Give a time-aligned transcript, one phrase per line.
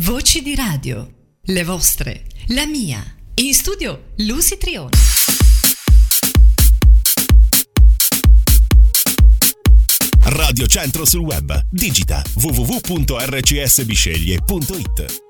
[0.00, 1.12] Voci di radio,
[1.46, 3.02] le vostre, la mia.
[3.34, 4.96] In studio Lucy Trione.
[10.20, 11.66] Radio Centro sul web.
[11.68, 15.27] Digita www.rcsbisceglie.it.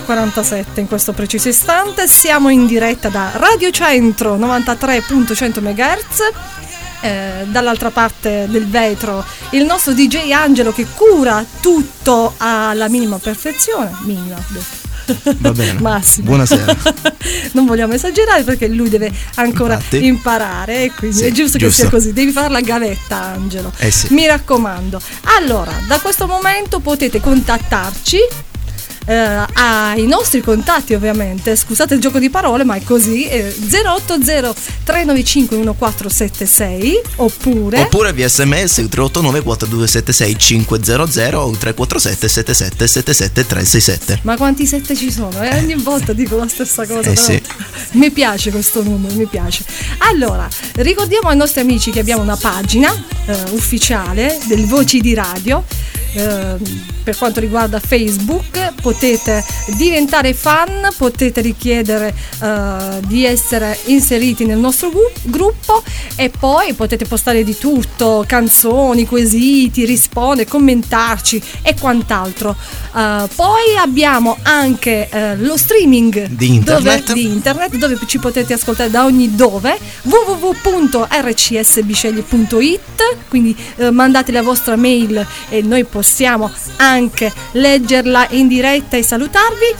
[0.00, 6.20] 9.47 in questo preciso istante, siamo in diretta da Radio Centro 93.100 MHz.
[7.00, 13.90] Eh, dall'altra parte del vetro il nostro DJ Angelo che cura tutto alla minima perfezione.
[14.02, 14.36] Minima,
[15.38, 15.78] Va bene.
[15.80, 16.26] Massimo.
[16.26, 16.76] Buonasera.
[17.52, 20.04] non vogliamo esagerare perché lui deve ancora Infatti.
[20.04, 22.12] imparare quindi sì, è giusto, giusto, che sia così.
[22.12, 23.72] Devi fare la gavetta, Angelo.
[23.78, 24.12] Eh sì.
[24.12, 25.00] Mi raccomando.
[25.38, 28.18] Allora, da questo momento potete contattarci
[29.06, 34.54] eh, ai nostri contatti ovviamente scusate il gioco di parole ma è così eh, 080
[34.84, 44.18] 395 1476 oppure Oppure via sms 389 4276 500 o 347 77 77 367.
[44.22, 45.42] Ma quanti sette ci sono?
[45.42, 45.58] Eh?
[45.58, 47.10] Ogni volta dico la stessa cosa.
[47.10, 47.40] Eh sì.
[47.92, 49.64] Mi piace questo numero, mi piace.
[49.98, 52.92] Allora, ricordiamo ai nostri amici che abbiamo una pagina
[53.26, 55.64] eh, ufficiale del Voci di Radio.
[56.14, 56.56] eh,
[57.06, 58.95] per quanto riguarda Facebook potete
[59.76, 62.12] diventare fan, potete richiedere
[62.42, 64.90] eh, di essere inseriti nel nostro
[65.22, 65.82] gruppo
[66.16, 72.56] e poi potete postare di tutto, canzoni, quesiti, rispondere, commentarci e quant'altro.
[72.94, 77.06] Eh, poi abbiamo anche eh, lo streaming Di internet.
[77.06, 82.80] dove, di internet dove ci potete ascoltare da ogni dove www.rcsbisceglie.it
[83.28, 83.54] quindi
[83.90, 89.74] mandate la vostra mail e noi possiamo anche leggerla in diretta e salutarvi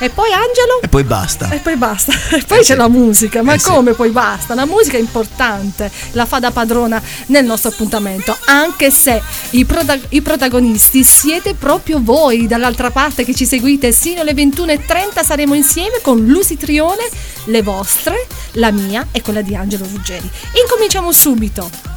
[0.00, 1.48] e poi Angelo E poi basta.
[1.50, 2.74] e poi basta, e poi Eh c'è sì.
[2.76, 3.66] la musica, ma Eh sì.
[3.70, 4.54] come poi basta?
[4.54, 9.96] La musica è importante, la fa da padrona nel nostro appuntamento, anche se i, prota-
[10.08, 16.00] i protagonisti siete proprio voi, dall'altra parte che ci seguite sino alle 21.30 saremo insieme
[16.02, 17.08] con Lucy Trione,
[17.44, 20.28] le vostre, la mia e quella di Angelo Ruggeri.
[20.60, 21.93] Incominciamo subito.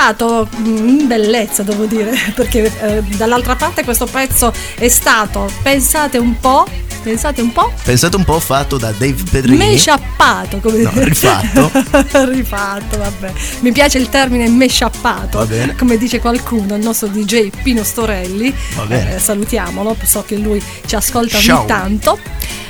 [0.00, 6.38] Mm, in bellezza, devo dire, perché eh, dall'altra parte questo pezzo è stato, pensate un
[6.38, 6.66] po',
[7.02, 9.56] pensate un po', Pensate un po' fatto da Dave Pedrini.
[9.56, 11.70] mesciappato, come No, rifatto.
[12.30, 13.32] rifatto, vabbè.
[13.60, 15.74] Mi piace il termine mesciappato, Va bene.
[15.76, 18.52] come dice qualcuno, il nostro DJ Pino Storelli.
[18.74, 19.14] Va bene.
[19.14, 21.58] Eh, salutiamolo, so che lui ci ascolta Ciao.
[21.60, 22.18] ogni tanto.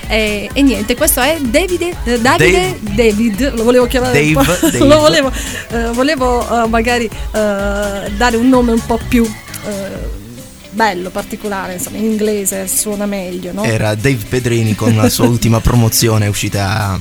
[0.08, 4.66] E, e niente, questo è Davide, eh, Davide David, lo volevo chiamare un Dave, po',
[4.68, 4.78] Dave.
[4.86, 5.32] lo volevo,
[5.70, 7.10] eh, volevo eh, magari eh,
[8.16, 10.24] dare un nome un po' più eh,
[10.70, 13.64] bello, particolare, insomma in inglese suona meglio, no?
[13.64, 17.00] Era Dave Pedrini con la sua ultima promozione uscita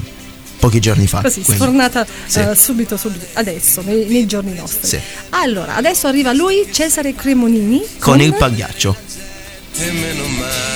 [0.58, 1.22] pochi giorni fa.
[1.22, 2.40] Così, quindi- sfornata Sì.
[2.40, 4.88] eh, subito, subito, adesso, nei, nei giorni nostri.
[4.88, 5.00] Sì.
[5.30, 7.84] Allora, adesso arriva lui, Cesare Cremonini.
[8.00, 8.96] Con il pagliaccio.
[9.78, 10.75] E meno male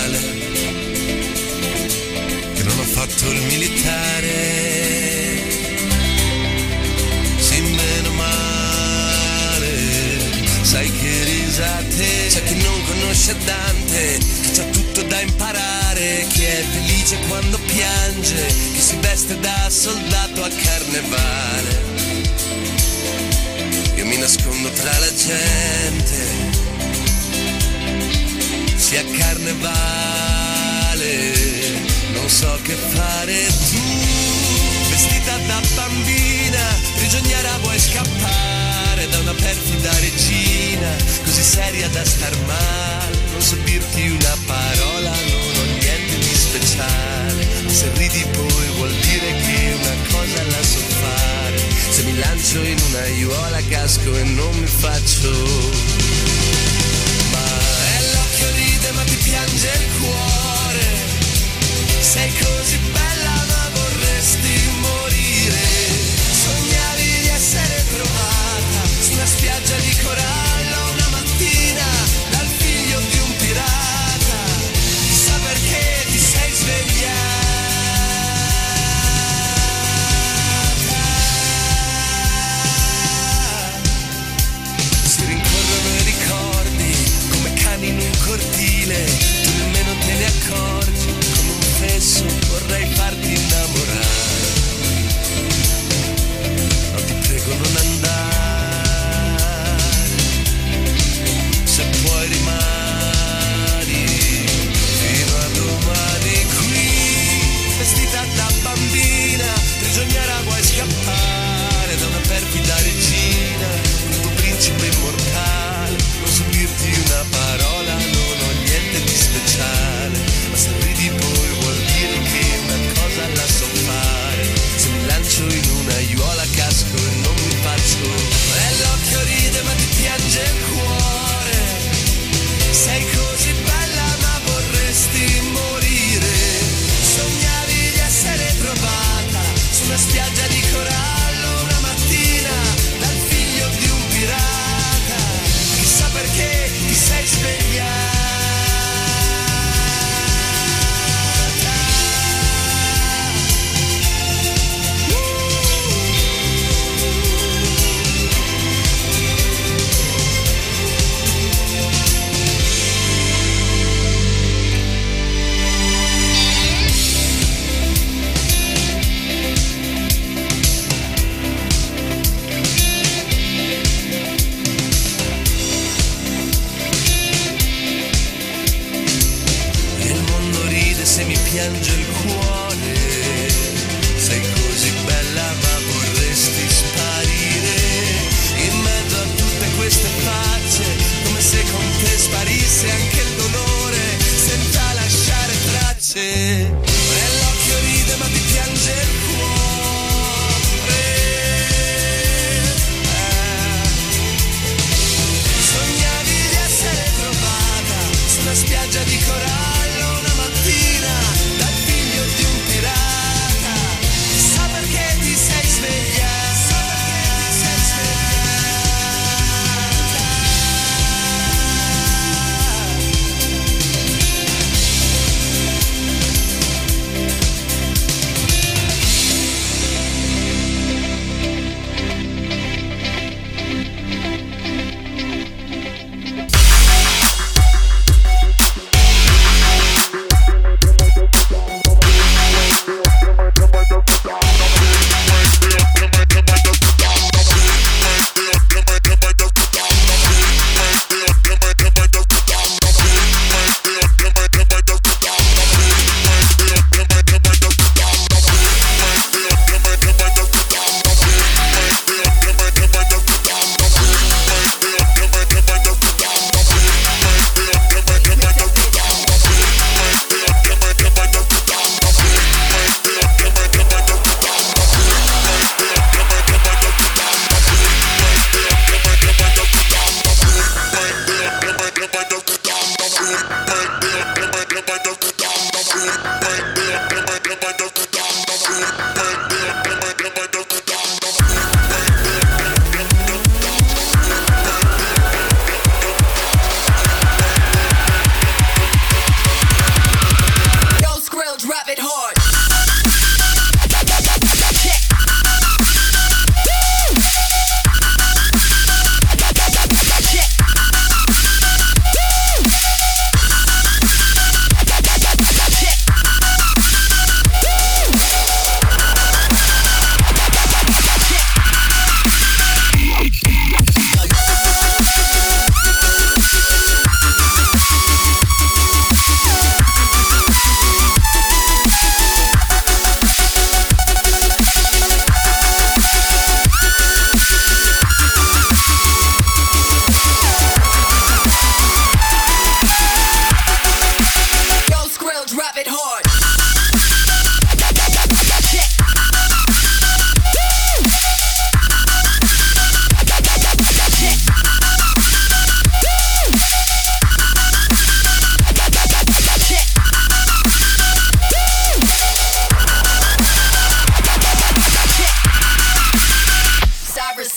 [17.09, 21.87] felice quando piange, chi si veste da soldato a carnevale.
[23.95, 26.17] Io mi nascondo tra la gente
[28.75, 29.63] sia carnevale,
[32.13, 33.81] non so che fare tu,
[34.89, 36.63] vestita da bambina,
[36.95, 44.09] prigioniera vuoi scappare da una perfida regina, così seria da star male, non so dirti
[44.09, 45.38] una parola, non
[47.69, 51.57] se ridi poi vuol dire che una cosa la so fare,
[51.89, 55.29] se mi lancio in una aiuola casco e non mi faccio.
[57.31, 57.45] Ma
[57.97, 60.87] è l'occhio ride ma ti piange il cuore.
[61.99, 63.18] Sei così bella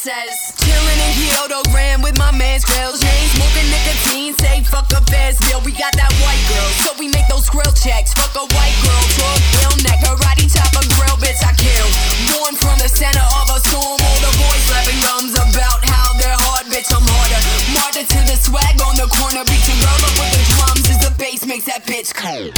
[0.02, 4.98] says Chillin' in Kyoto, gram with my man's grills Chain smoking nicotine, say fuck a
[5.06, 8.42] fast deal We got that white girl, so we make those grill checks Fuck a
[8.42, 11.86] white girl, talk real neck Karate chop a grill, bitch, I kill
[12.34, 16.34] Born from the center of a storm All the boys laughing, gums about how they're
[16.50, 17.38] hard Bitch, I'm harder
[17.70, 20.98] Martyr to the swag on the corner Beat your girl up with the drums As
[20.98, 22.50] the bass makes that bitch cold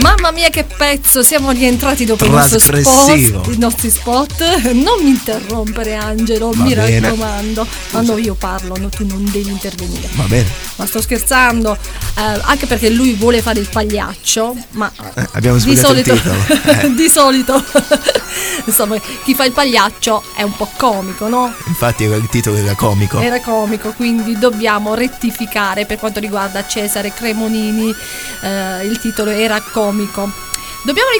[0.00, 4.62] Mamma mia che pezzo, siamo rientrati dopo il nostro spot, i nostri spot.
[4.72, 7.00] Non mi interrompere Angelo, Va mi bene.
[7.00, 7.66] raccomando.
[7.90, 10.08] Quando io parlo, no, tu non devi intervenire.
[10.14, 10.46] Va bene.
[10.76, 15.76] Ma sto scherzando, eh, anche perché lui vuole fare il pagliaccio, ma Eh, abbiamo di
[15.76, 16.14] solito.
[16.66, 16.94] Eh.
[16.94, 17.62] di solito,
[18.66, 21.52] insomma, chi fa il pagliaccio è un po' comico, no?
[21.68, 23.18] Infatti il titolo era comico.
[23.20, 27.94] Era comico, quindi dobbiamo rettificare per quanto riguarda Cesare Cremonini,
[28.42, 29.84] eh, il titolo era comico.
[29.92, 30.55] call
[30.86, 31.10] Dobbiamo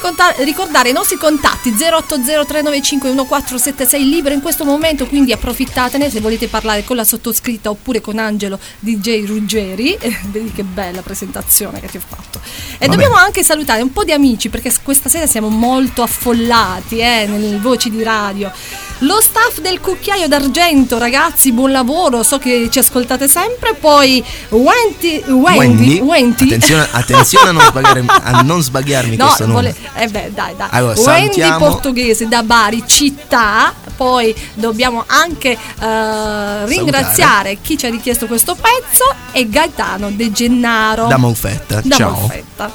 [0.45, 6.95] ricordare i nostri contatti 08039511476 libero in questo momento, quindi approfittatene se volete parlare con
[6.95, 9.95] la sottoscritta oppure con Angelo DJ Ruggeri.
[9.95, 12.41] Eh, Vedi che bella presentazione che ti ho fatto.
[12.79, 13.27] E Va dobbiamo bene.
[13.27, 17.91] anche salutare un po' di amici perché questa sera siamo molto affollati eh, nelle voci
[17.91, 18.53] di radio.
[19.01, 23.75] Lo staff del cucchiaio d'argento, ragazzi, buon lavoro, so che ci ascoltate sempre.
[23.75, 26.45] Poi Wendy, Wendy, Wendy.
[26.45, 27.63] Attenzione, attenzione a, non
[28.09, 29.75] a non sbagliarmi No, questo nome vuole...
[29.95, 30.69] eh beh, dai, dai.
[30.71, 31.59] Allora, Wendy salutiamo.
[31.59, 33.73] Portoghese da Bari, città.
[33.97, 41.07] Poi dobbiamo anche eh, ringraziare chi ci ha richiesto questo pezzo e Gaetano De Gennaro.
[41.07, 41.81] Da Monfetta.
[41.83, 42.11] Da Ciao.
[42.11, 42.71] Monfetta.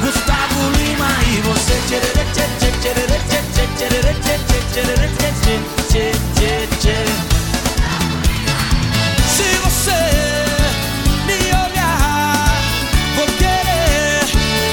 [0.00, 1.72] Gustavo Lima e você.
[5.92, 6.00] Se
[9.62, 9.92] você
[11.26, 12.62] me olhar,
[13.14, 14.24] vou querer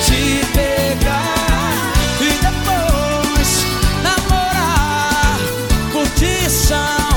[0.06, 3.66] te pegar e depois
[4.02, 5.40] namorar.
[5.92, 7.10] Curtição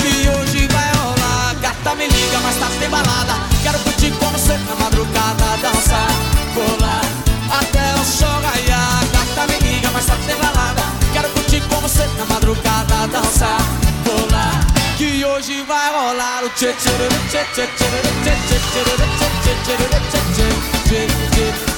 [0.00, 1.54] que hoje vai rolar.
[1.62, 3.34] Gata me liga, mas tá sem balada.
[3.62, 5.77] Quero curtir com você na madrugada.
[11.98, 13.58] Você na madrugada, dançar,
[14.04, 14.66] colar.
[14.96, 16.90] Que hoje vai rolar o tchê tchê
[17.30, 20.48] tchê tchê tchê tchê tchê tchê tchê tchê tchê tchê
[20.84, 21.77] tchê tchê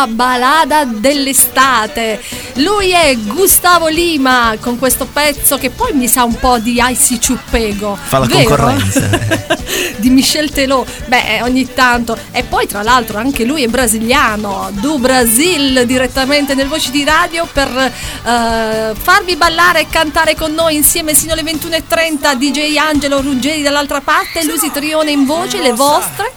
[0.00, 2.20] la balada dell'estate.
[2.54, 7.18] Lui è Gustavo Lima con questo pezzo che poi mi sa un po' di Icy
[7.18, 7.98] Ciuppego.
[8.00, 8.48] Fa la vero?
[8.48, 9.08] concorrenza.
[9.96, 10.84] di Michel Telò.
[11.06, 12.16] Beh, ogni tanto.
[12.32, 17.46] E poi tra l'altro anche lui è brasiliano, do Brasil direttamente nel Voci di Radio
[17.52, 23.62] per eh, farvi ballare e cantare con noi insieme sino alle 21.30 DJ Angelo Ruggeri
[23.62, 26.32] dall'altra parte, Lucy Trione in voce, le vostre,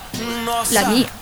[0.70, 1.22] la mia.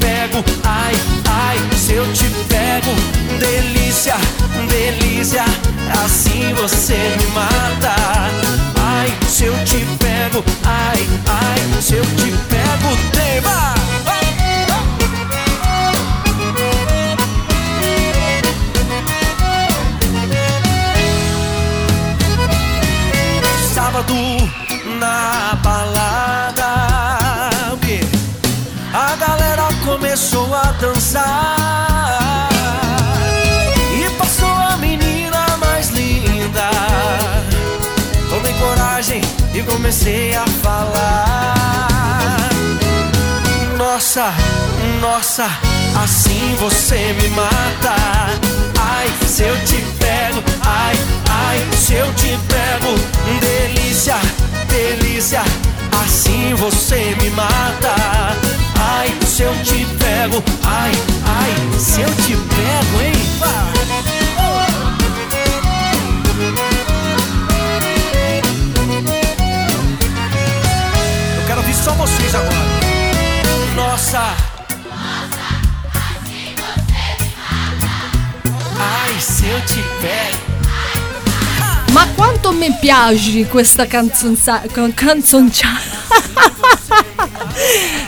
[0.00, 0.94] pego, ai,
[1.28, 2.92] ai, se eu te pego,
[3.38, 4.16] delícia,
[4.68, 5.44] delícia,
[6.02, 7.94] assim você me mata.
[8.82, 13.74] Ai, se eu te pego, ai, ai, se eu te pego, tema.
[23.74, 24.14] Sábado
[24.98, 25.99] na balada,
[30.72, 32.48] dançar
[33.94, 36.70] e passou a menina mais linda.
[38.28, 39.20] Tomei coragem
[39.54, 42.38] e comecei a falar.
[43.76, 44.32] Nossa,
[45.00, 45.46] nossa,
[46.02, 47.94] assim você me mata.
[48.78, 50.94] Ai, se eu te pego, ai,
[51.28, 52.94] ai, se eu te pego,
[53.40, 54.16] delícia,
[54.68, 55.42] delícia,
[56.02, 57.94] assim você me mata.
[58.78, 60.92] Ai, se eu te pego, ai,
[61.24, 63.12] ai, se eu te pego, hein?
[71.36, 72.56] Eu quero ouvir só vocês agora.
[73.74, 74.34] Nossa.
[78.78, 80.49] Ai, se eu te pego.
[82.00, 84.62] Ma quanto mi piace questa canzonza-
[84.94, 85.68] canzoncia.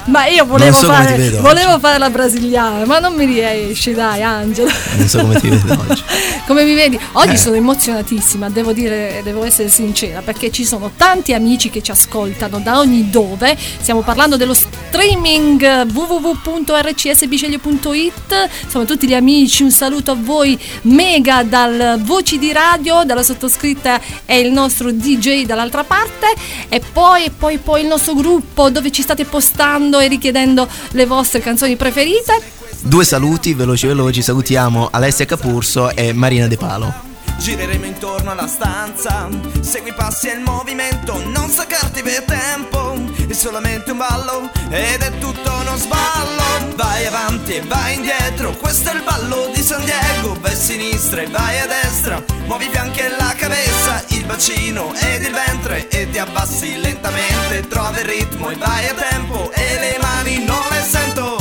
[0.06, 4.70] ma io volevo, so fare, volevo fare la brasiliana, ma non mi riesci, dai, Angelo.
[4.96, 6.02] Non so come ti vedo oggi.
[6.46, 6.98] Come mi vedi?
[7.12, 7.36] Oggi Eh.
[7.36, 12.58] sono emozionatissima, devo dire, devo essere sincera, perché ci sono tanti amici che ci ascoltano
[12.60, 13.56] da ogni dove.
[13.80, 18.48] Stiamo parlando dello streaming www.rcsbiceglie.it.
[18.68, 24.00] Sono tutti gli amici, un saluto a voi mega dal Voci di Radio, dalla sottoscritta
[24.26, 26.26] e il nostro DJ dall'altra parte
[26.68, 31.40] e poi, poi, poi il nostro gruppo dove ci state postando e richiedendo le vostre
[31.40, 32.40] canzoni preferite.
[32.80, 37.11] Due saluti, veloci veloci, salutiamo Alessia Capurso e Marina De Palo.
[37.42, 39.28] Gireremo intorno alla stanza.
[39.62, 41.20] Segui i passi e il movimento.
[41.26, 42.94] Non staccarti per tempo.
[43.26, 44.48] È solamente un ballo.
[44.70, 46.76] Ed è tutto uno sballo.
[46.76, 48.52] Vai avanti e vai indietro.
[48.52, 50.38] Questo è il ballo di San Diego.
[50.38, 52.22] Vai a sinistra e vai a destra.
[52.46, 54.04] Muovi i fianchi e la cabeza.
[54.10, 55.88] Il bacino ed il ventre.
[55.88, 57.66] E ti abbassi lentamente.
[57.66, 59.50] Trovi il ritmo e vai a tempo.
[59.50, 61.31] E le mani non le sento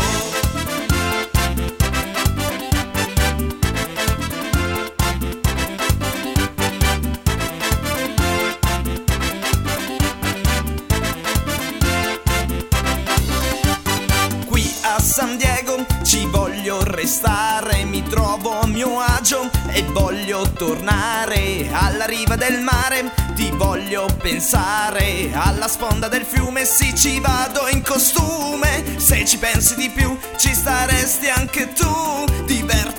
[20.50, 27.68] tornare alla riva del mare, ti voglio pensare alla sponda del fiume, sì ci vado
[27.68, 32.22] in costume, se ci pensi di più ci staresti anche tu,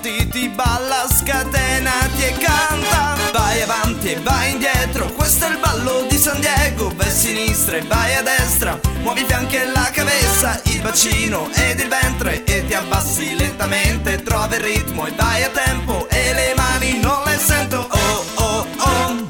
[0.03, 6.19] divertiti, balla, scatenati e canta, vai avanti e vai indietro, questo è il ballo di
[6.19, 10.61] San Diego, vai a sinistra e vai a destra, muovi i fianchi e la cabeza,
[10.65, 15.51] il bacino ed il ventre e ti abbassi lentamente, trovi il ritmo e vai a
[15.51, 17.89] tempo e le mani non le sento.
[17.89, 18.31] Oh.
[18.35, 19.27] Oh oh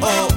[0.00, 0.29] oh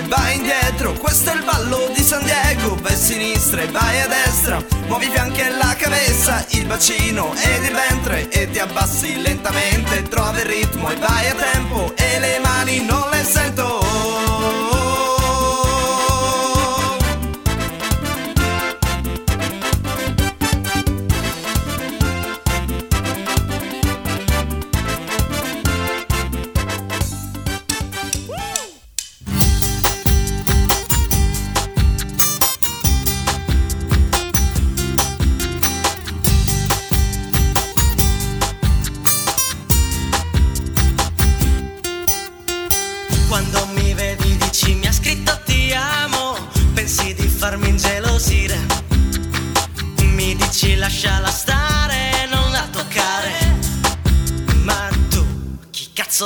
[0.00, 2.76] e vai indietro, questo è il ballo di San Diego.
[2.80, 7.34] Vai a sinistra e vai a destra, muovi i fianchi e la cabeza Il bacino
[7.34, 10.02] ed il ventre e ti abbassi lentamente.
[10.02, 11.92] Trovi il ritmo e vai a tempo.
[11.96, 13.69] E le mani non le sento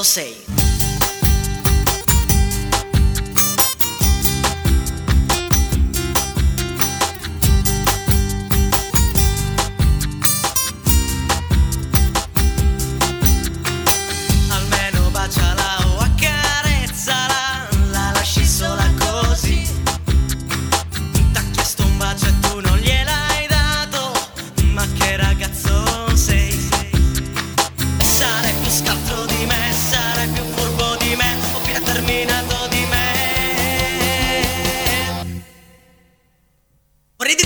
[0.04, 0.43] 6.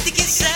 [0.09, 0.48] to get some.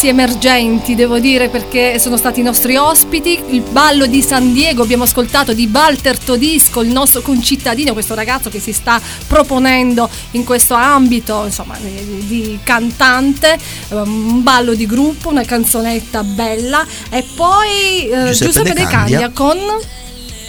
[0.00, 3.38] ragazzi emergenti, devo dire, perché sono stati i nostri ospiti.
[3.50, 8.48] Il ballo di San Diego abbiamo ascoltato di Walter Todisco, il nostro concittadino, questo ragazzo
[8.48, 13.58] che si sta proponendo in questo ambito, insomma, di cantante,
[13.88, 19.30] eh, un ballo di gruppo, una canzonetta bella e poi eh, Giuseppe, Giuseppe De Candia
[19.30, 19.58] con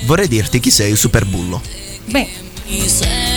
[0.05, 1.61] Vorrei dirti chi sei il superbullo.
[2.05, 3.30] Beh.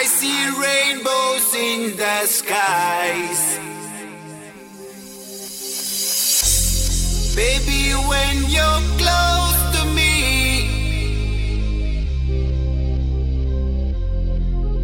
[0.00, 3.42] I see rainbows in the skies.
[7.34, 10.14] Baby, when you're close to me,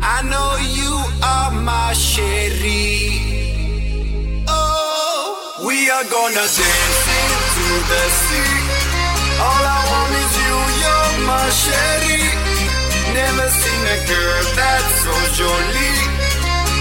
[0.02, 3.22] I know you are my cherie.
[4.48, 8.54] Oh, we are gonna dance into the sea.
[9.46, 12.43] All I want is you, you're my cherie
[13.14, 15.94] never seen a girl that's so jolly.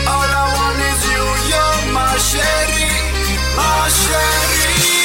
[0.10, 2.90] All I want is you, you're my sherry,
[3.56, 5.03] my sherry.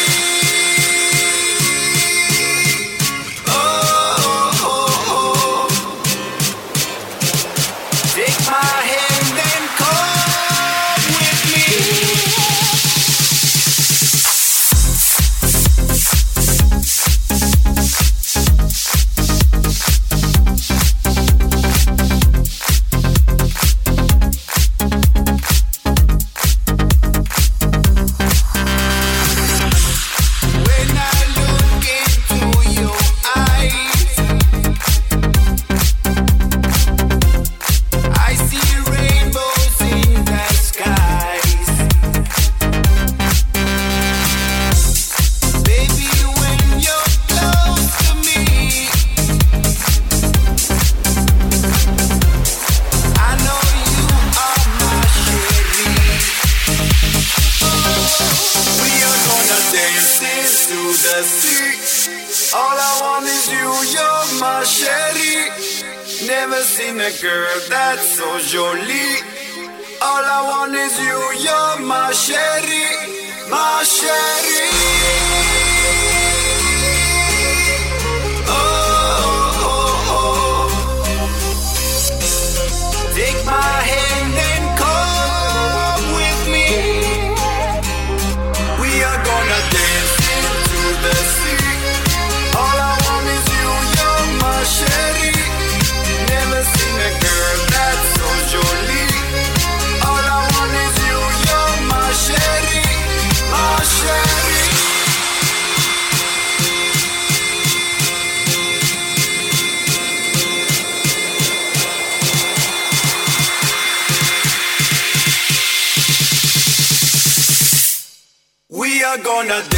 [119.09, 119.78] we are gonna do.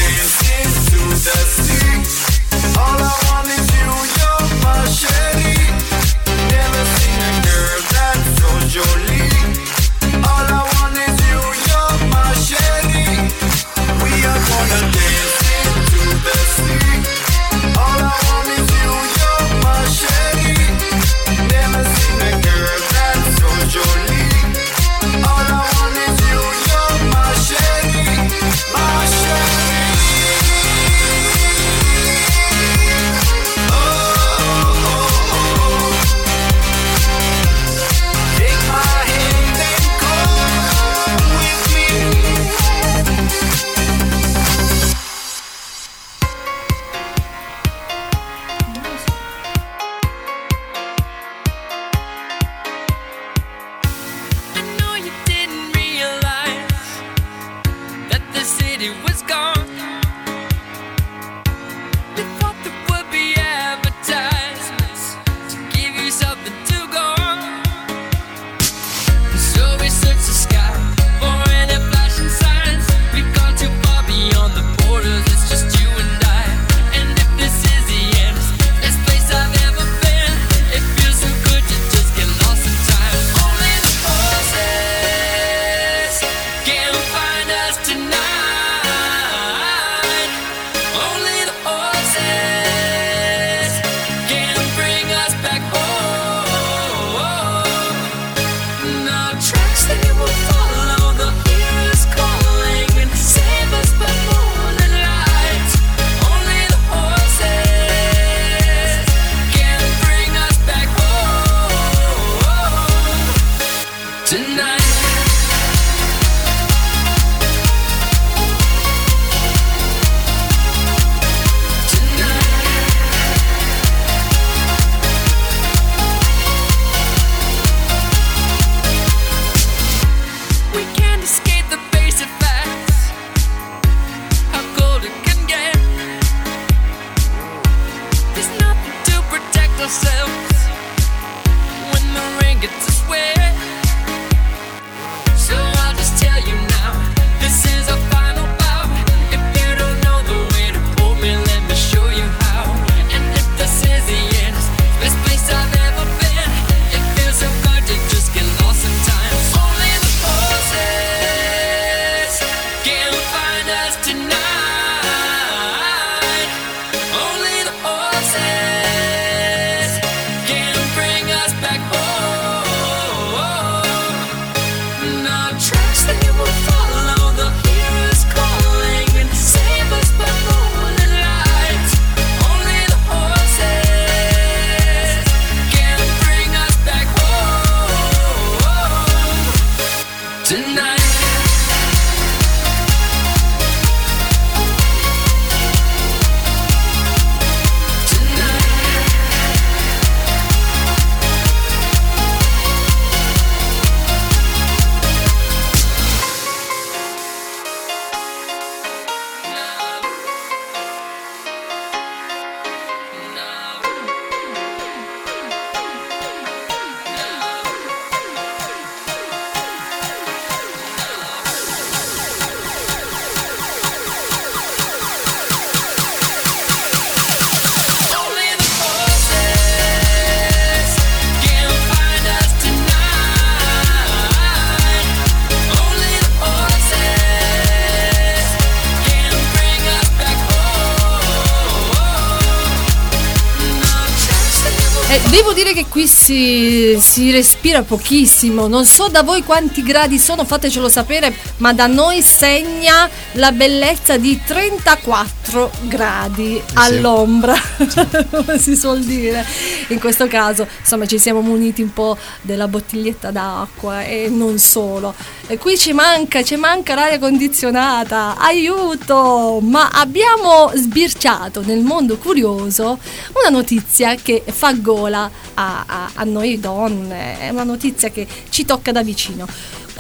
[246.31, 251.89] Si, si respira pochissimo, non so da voi quanti gradi sono, fatecelo sapere, ma da
[251.89, 257.55] noi segna la bellezza di 34 gradi all'ombra,
[258.31, 259.45] come si suol dire.
[259.95, 265.15] In questo caso, insomma, ci siamo muniti un po' della bottiglietta d'acqua e non solo.
[265.47, 269.59] E qui ci manca, ci manca l'aria condizionata, aiuto!
[269.63, 272.99] Ma abbiamo sbirciato nel mondo curioso
[273.35, 278.65] una notizia che fa gola a, a- a noi donne, è una notizia che ci
[278.65, 279.47] tocca da vicino.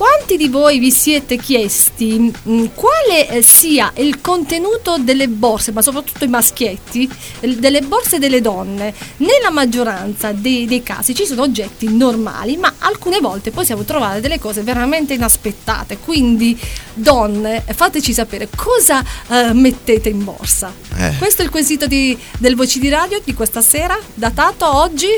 [0.00, 5.82] Quanti di voi vi siete chiesti mh, quale eh, sia il contenuto delle borse, ma
[5.82, 7.06] soprattutto i maschietti,
[7.40, 8.94] delle borse delle donne?
[9.18, 14.38] Nella maggioranza dei, dei casi ci sono oggetti normali, ma alcune volte possiamo trovare delle
[14.38, 15.98] cose veramente inaspettate.
[15.98, 16.58] Quindi,
[16.94, 20.72] donne, fateci sapere cosa eh, mettete in borsa.
[20.96, 21.16] Eh.
[21.18, 25.08] Questo è il quesito di- del Voci di Radio di questa sera, datato oggi.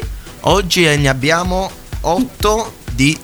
[0.40, 1.70] Oggi ne abbiamo
[2.00, 3.16] 8 di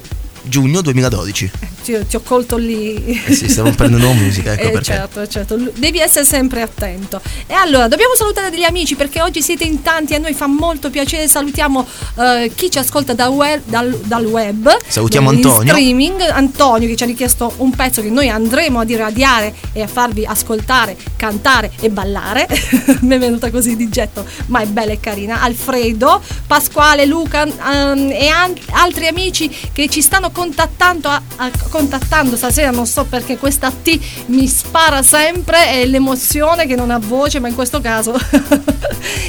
[0.48, 1.77] giugno 2012.
[1.88, 3.18] Ti, ti ho colto lì.
[3.26, 4.84] Eh sì, stavo prendendo musica, ecco Eh, perché.
[4.92, 7.18] certo, certo, devi essere sempre attento.
[7.46, 10.90] E allora, dobbiamo salutare degli amici perché oggi siete in tanti, a noi fa molto
[10.90, 11.26] piacere.
[11.28, 11.86] Salutiamo
[12.18, 14.68] eh, chi ci ascolta da web- dal, dal web.
[14.86, 15.72] Salutiamo Antonio.
[15.72, 19.86] streaming, Antonio che ci ha richiesto un pezzo che noi andremo ad irradiare e a
[19.86, 22.46] farvi ascoltare, cantare e ballare.
[23.00, 25.40] Mi è venuta così di getto, ma è bella e carina.
[25.40, 32.36] Alfredo, Pasquale, Luca ehm, e an- altri amici che ci stanno contattando, a- a- contattando
[32.36, 32.70] stasera.
[32.72, 35.70] Non so perché questa T mi spara sempre.
[35.70, 38.12] È l'emozione che non ha voce, ma in questo caso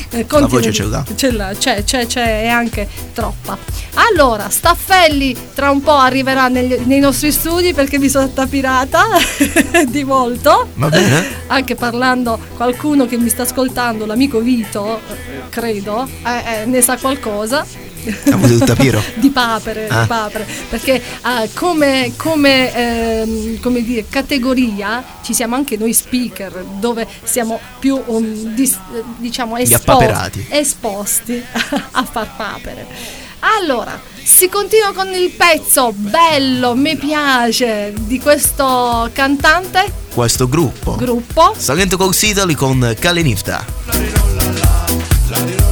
[0.09, 1.05] continua voce ce l'ha.
[1.15, 3.57] ce l'ha, c'è, c'è, c'è, è anche troppa.
[4.11, 9.05] Allora, Staffelli tra un po' arriverà negli- nei nostri studi perché mi sono tapirata
[9.87, 10.69] di molto.
[10.73, 11.37] Va bene?
[11.47, 16.97] Anche parlando qualcuno che mi sta ascoltando, l'amico Vito, eh, credo, eh, eh, ne sa
[16.97, 17.65] qualcosa.
[18.29, 19.01] Ha avuto il tapiro?
[19.15, 20.01] di papere, Ah.
[20.01, 26.63] di papere, perché ah, come, come, ehm, come dire, categoria ci siamo anche noi speaker,
[26.79, 30.45] dove siamo più um, dis- eh, diciamo Gli espo- appaperati.
[30.49, 31.41] esposti
[31.91, 32.85] a far papere.
[33.61, 40.95] Allora, si continua con il pezzo bello, mi piace, di questo cantante, Questo gruppo.
[40.95, 41.53] gruppo.
[41.57, 43.65] Salento Coast Italy con Kalenifta.
[45.31, 45.68] Et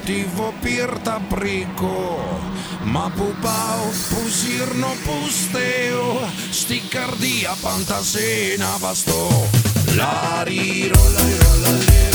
[0.00, 0.52] motivo
[1.02, 2.18] τα πρικο;
[2.84, 8.18] Μα που πάω, που ζύρνω, που στέω Στη καρδιά πάντα σε
[8.58, 9.48] να βαστώ
[9.96, 12.09] Λαριρο, λαριρο, λαριρο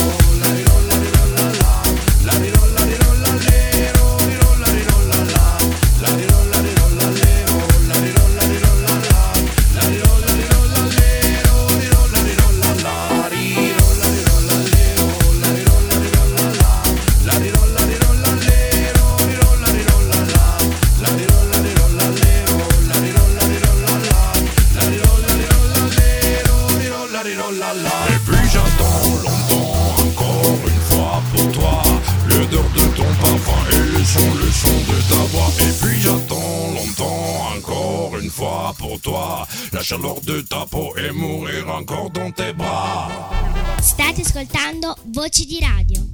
[44.36, 46.06] ascoltando Voci di Radio.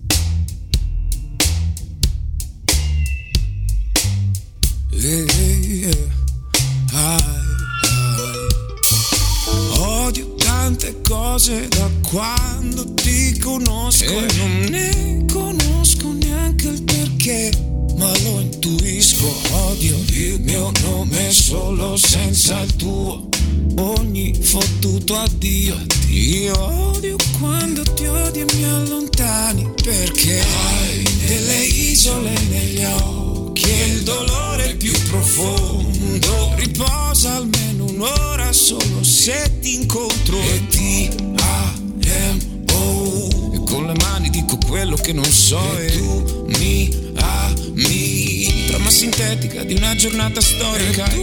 [4.91, 5.95] Yeah, yeah.
[6.93, 7.39] Ai.
[9.79, 17.49] Odio tante cose da quando ti conosco e non ne conosco neanche il perché,
[17.97, 19.33] ma lo intuisco.
[19.51, 23.29] Odio il mio nome solo senza il tuo.
[23.77, 25.75] Ogni fottuto addio,
[26.09, 26.80] io
[50.01, 51.20] giornata storica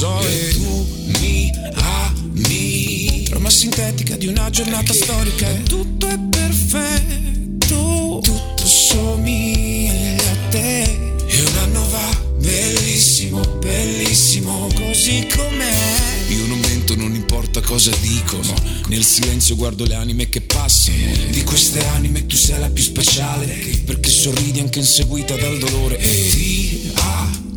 [0.00, 0.86] so e tu
[1.20, 5.46] mi ami trama sintetica di una giornata storica.
[5.46, 10.82] E tutto è perfetto tutto somiglia a te.
[11.26, 16.30] E un anno va bellissimo bellissimo così com'è.
[16.30, 18.54] Io non mento non importa cosa dicono.
[18.86, 20.96] Nel silenzio guardo le anime che passano.
[21.28, 25.98] Di queste anime tu sei la più speciale perché sorridi anche inseguita dal dolore.
[25.98, 27.49] E ti amo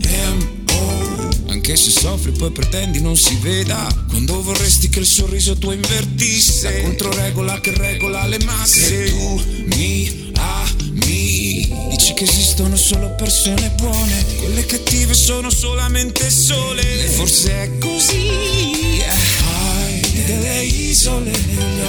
[1.73, 3.87] anche se soffri poi pretendi non si veda.
[4.07, 8.79] Quando vorresti che il sorriso tuo invertisse La controregola che regola le masse.
[8.79, 9.41] Se tu
[9.75, 17.05] mi ami Dici che esistono solo persone buone Quelle cattive sono solamente sole.
[17.05, 19.01] E forse è così.
[19.01, 21.81] Hai delle isole negli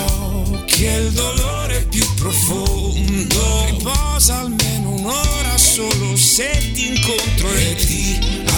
[0.53, 3.67] occhi E il dolore più profondo.
[3.67, 8.54] Riposa almeno un'ora solo se ti incontro e ti amo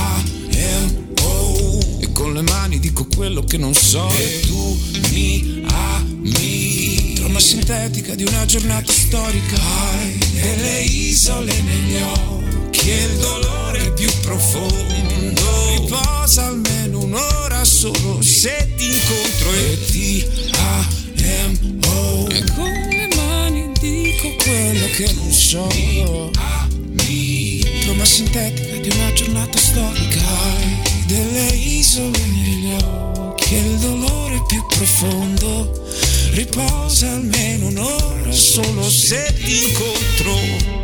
[2.17, 4.09] con le mani dico quello che non so.
[4.17, 4.79] E tu
[5.11, 7.13] mi ami.
[7.15, 9.57] Trama sintetica di una giornata storica.
[9.57, 15.75] Hai delle isole negli occhi e il dolore più profondo.
[15.77, 22.29] Riposa almeno un'ora solo se ti incontro e ti amo.
[22.31, 25.69] E con le mani dico quello che non so.
[27.83, 30.21] Trama sintetica di una giornata storica.
[30.21, 35.85] Hai delle isole negli occhi e il dolore più profondo.
[36.33, 40.76] Riposa almeno un'ora solo se ti incontro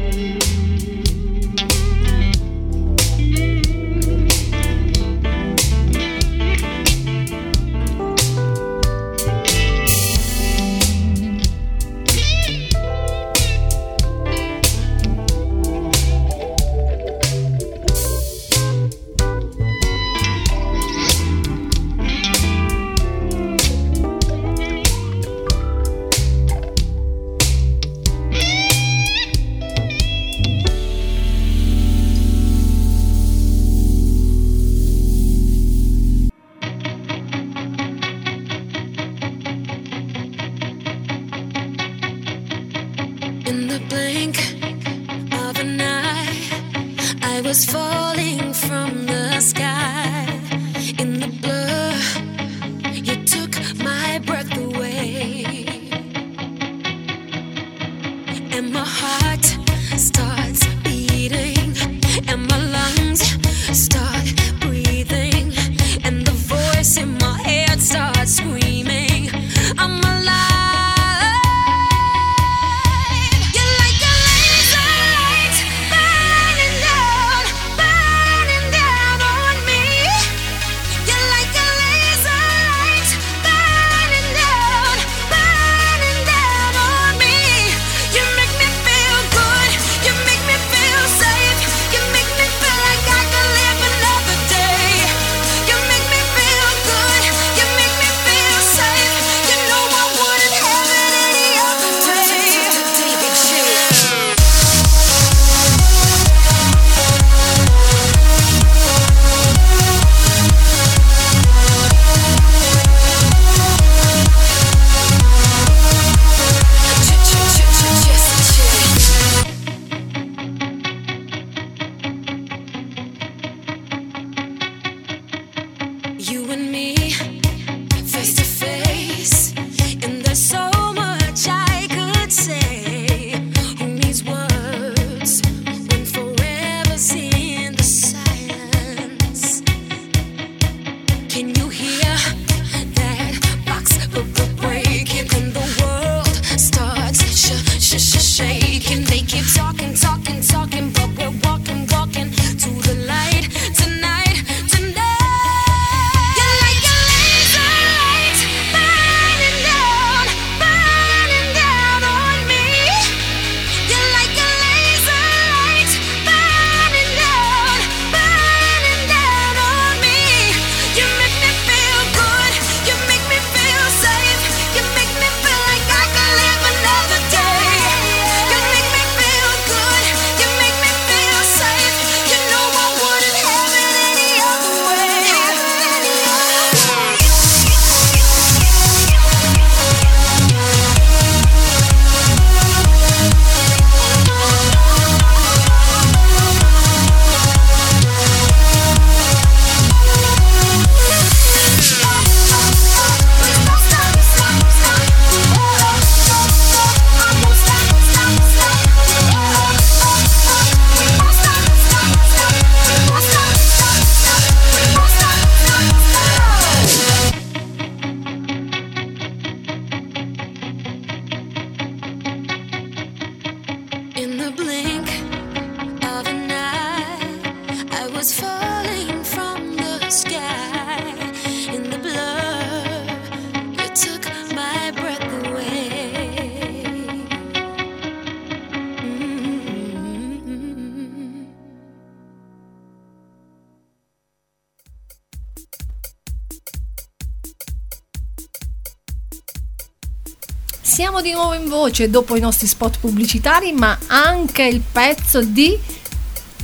[251.23, 255.79] di nuovo in voce dopo i nostri spot pubblicitari, ma anche il pezzo di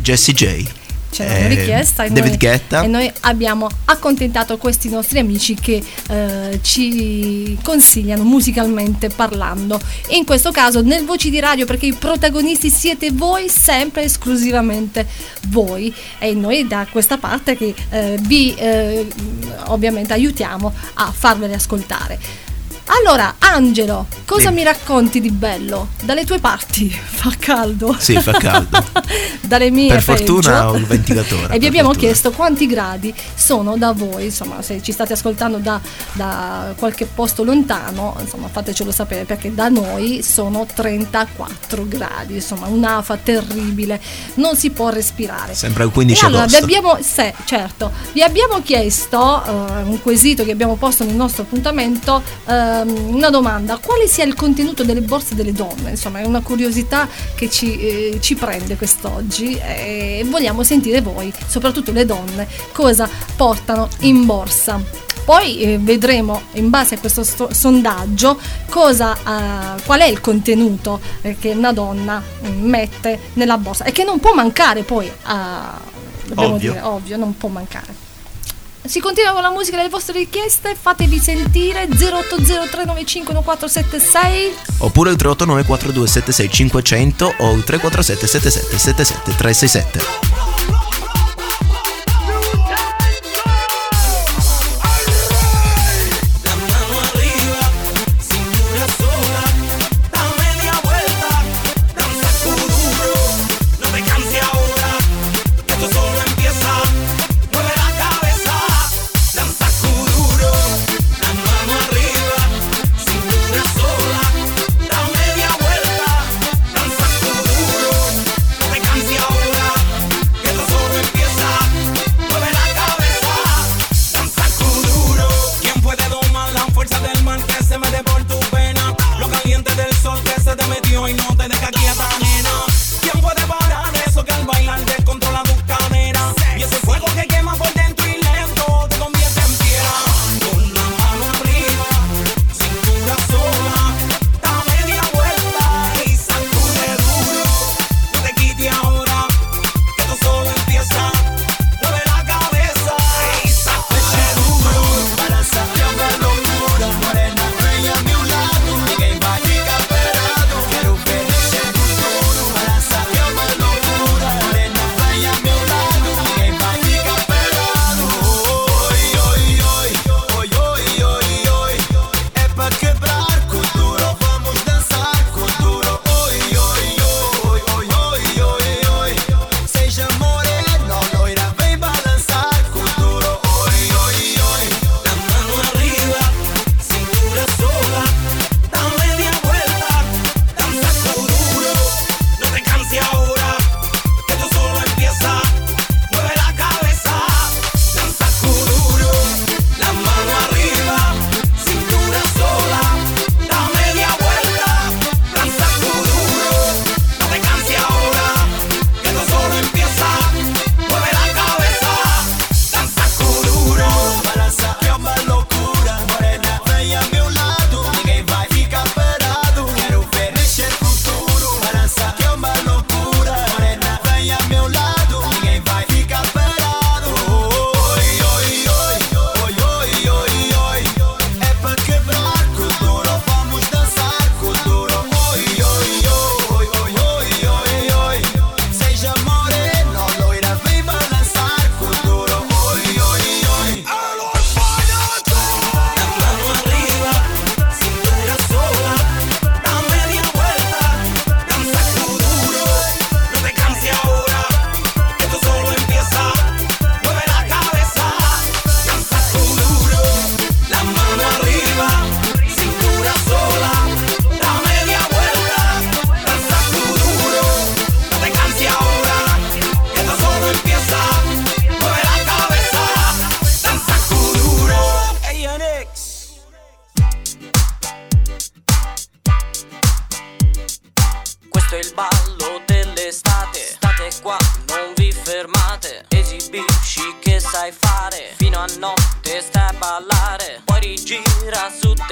[0.00, 0.64] Jessie J.
[1.10, 2.82] ce l'hanno Eh, richiesta e David noi, Guetta.
[2.82, 9.80] e noi abbiamo accontentato questi nostri amici che eh, ci consigliano musicalmente parlando.
[10.06, 15.06] E in questo caso nel Voci di Radio perché i protagonisti siete voi, sempre esclusivamente
[15.48, 15.92] voi.
[16.18, 19.06] E noi da questa parte che eh, vi eh,
[19.66, 22.46] ovviamente aiutiamo a farveli ascoltare.
[22.90, 24.54] Allora, Angelo, cosa Dimmi.
[24.56, 25.88] mi racconti di bello?
[26.02, 27.94] Dalle tue parti fa caldo.
[27.98, 28.82] Sì, fa caldo.
[29.42, 30.68] Dalle mie per fortuna peggio.
[30.68, 31.46] ho il ventilatore.
[31.54, 32.06] E vi abbiamo fortuna.
[32.08, 35.80] chiesto quanti gradi sono da voi, insomma, se ci state ascoltando da,
[36.12, 43.16] da qualche posto lontano, insomma, fatecelo sapere perché da noi sono 34 gradi, insomma, un'afa
[43.22, 44.00] terribile,
[44.34, 45.54] non si può respirare.
[45.54, 46.64] Sembra il 15 E allora, vi agosto.
[46.76, 52.22] abbiamo, se, certo, vi abbiamo chiesto eh, un quesito che abbiamo posto nel nostro appuntamento,
[52.80, 55.90] ehm, una domanda, quale sia il contenuto delle borse delle donne?
[55.90, 61.92] Insomma, è una curiosità che ci, eh, ci prende quest'oggi e vogliamo sentire voi, soprattutto
[61.92, 64.80] le donne, cosa portano in borsa.
[65.24, 68.38] Poi eh, vedremo in base a questo sto- sondaggio
[68.70, 73.92] cosa, eh, qual è il contenuto eh, che una donna mm, mette nella borsa e
[73.92, 75.10] che non può mancare poi
[76.34, 76.56] Ovvio.
[76.56, 78.07] dire, ovvio, non può mancare.
[78.88, 86.50] Si continua con la musica delle vostre richieste, fatevi sentire 0803951476 Oppure il 389 4276
[86.50, 88.26] 500 o il 347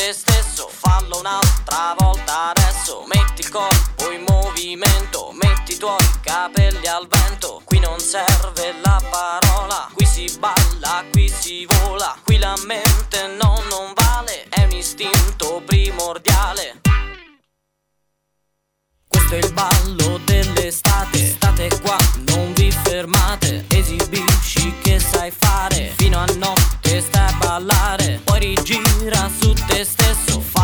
[0.07, 0.68] te stesso.
[0.68, 3.04] Fallo un'altra volta adesso.
[3.12, 5.32] Metti il corpo in movimento.
[5.32, 7.61] Metti i tuoi capelli al vento.
[7.64, 9.88] Qui non serve la parola.
[9.92, 12.16] Qui si balla, qui si vola.
[12.24, 14.46] Qui la mente no, non vale.
[14.48, 16.80] È un istinto primordiale.
[19.09, 21.18] Questo è il ballo dell'estate.
[21.18, 21.98] State qua,
[22.28, 23.64] non vi fermate.
[23.68, 25.94] Esibisci che sai fare.
[25.96, 28.05] Fino a notte stai a ballare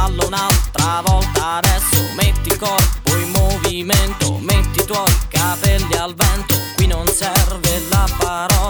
[0.03, 6.57] Fallo un'altra volta adesso Metti il corpo in movimento Metti i tuoi capelli al vento
[6.75, 8.62] Qui non serve la parola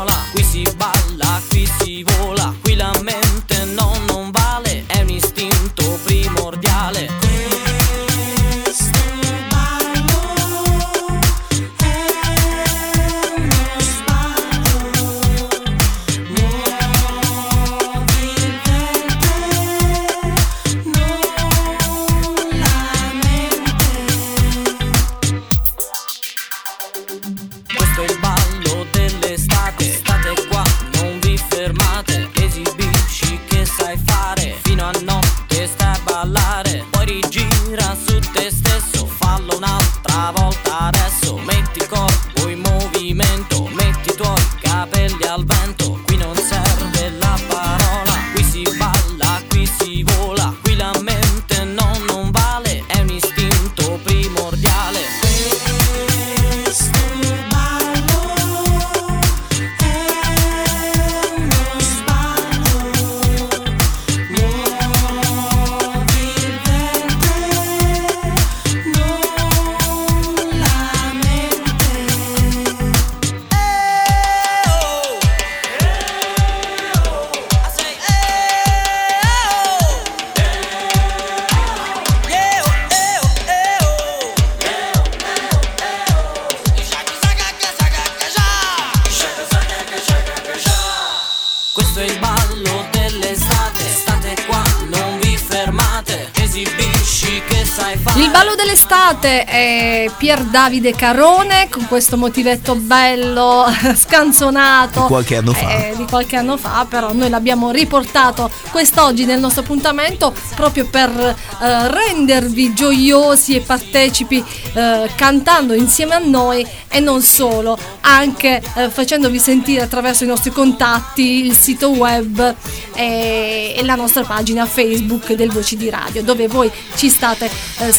[98.73, 105.03] dell'estate è Pier Davide Carone con questo motivetto bello, scanzonato.
[105.03, 105.69] Di qualche anno fa.
[105.69, 111.11] eh, di qualche anno fa, però noi l'abbiamo riportato quest'oggi nel nostro appuntamento proprio per
[111.11, 114.43] eh, rendervi gioiosi e partecipi
[114.73, 120.51] eh, cantando insieme a noi e non solo, anche eh, facendovi sentire attraverso i nostri
[120.51, 122.55] contatti, il sito web
[122.95, 127.93] e, e la nostra pagina Facebook del Voci di Radio, dove voi ci state eh,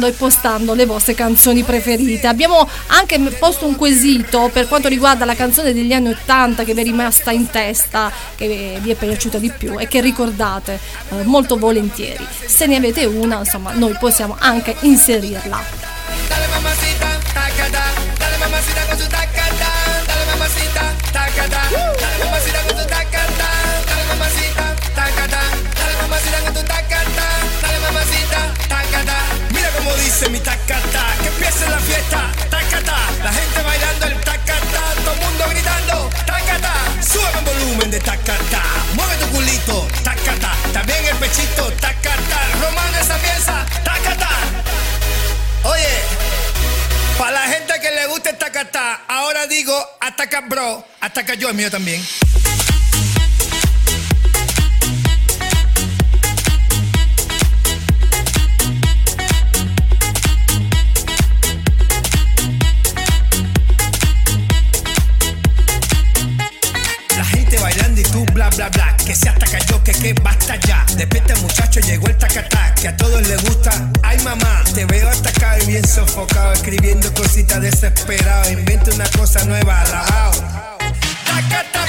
[0.00, 2.26] salutando e postando le vostre canzoni preferite.
[2.26, 6.80] Abbiamo anche posto un quesito per quanto riguarda la canzone degli anni 80 che vi
[6.80, 10.78] è rimasta in testa, che vi è piaciuta di più e che ricordate
[11.10, 12.26] eh, molto volentieri.
[12.46, 15.62] Se ne avete una, insomma, noi possiamo anche inserirla.
[16.28, 17.82] Dale mamacita, tacata,
[18.16, 19.06] dale mamacita con su
[37.80, 38.62] volumen de tacata,
[38.94, 44.28] mueve tu culito, tacata, también el pechito, tacata, romano esa pieza, tacata.
[45.64, 46.02] Oye,
[47.18, 51.54] para la gente que le gusta el tacatá, ahora digo ataca bro, ataca yo el
[51.54, 52.04] mío también.
[69.20, 70.84] Se ataca yo, que que basta ya.
[70.96, 73.70] Despierta muchacho, llegó el tacatá Que a todos les gusta,
[74.02, 78.50] ay mamá Te veo atacado y bien sofocado Escribiendo cositas desesperado.
[78.50, 80.32] Inventa una cosa nueva, alabao
[81.24, 81.80] Tacata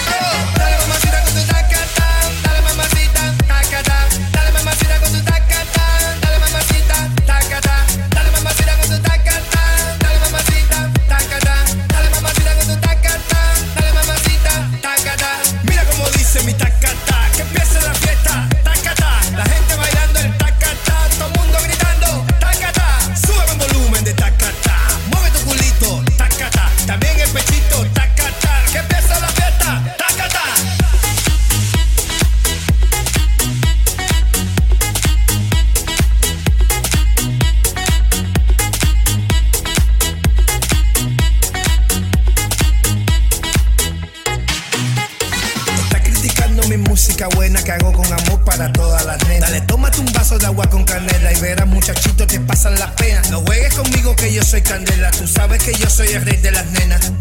[54.41, 57.11] yo soy candela, tú sabes que yo soy el rey de las nenas.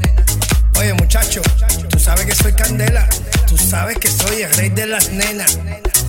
[0.79, 1.43] Oye muchacho,
[1.91, 3.07] tú sabes que soy candela,
[3.47, 5.59] tú sabes que soy el rey de las nenas,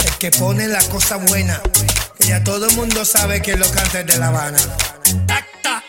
[0.05, 1.61] el que pone la cosa buena,
[2.17, 4.57] que ya todo el mundo sabe que lo canta es de La Habana.
[5.27, 5.83] Tacta,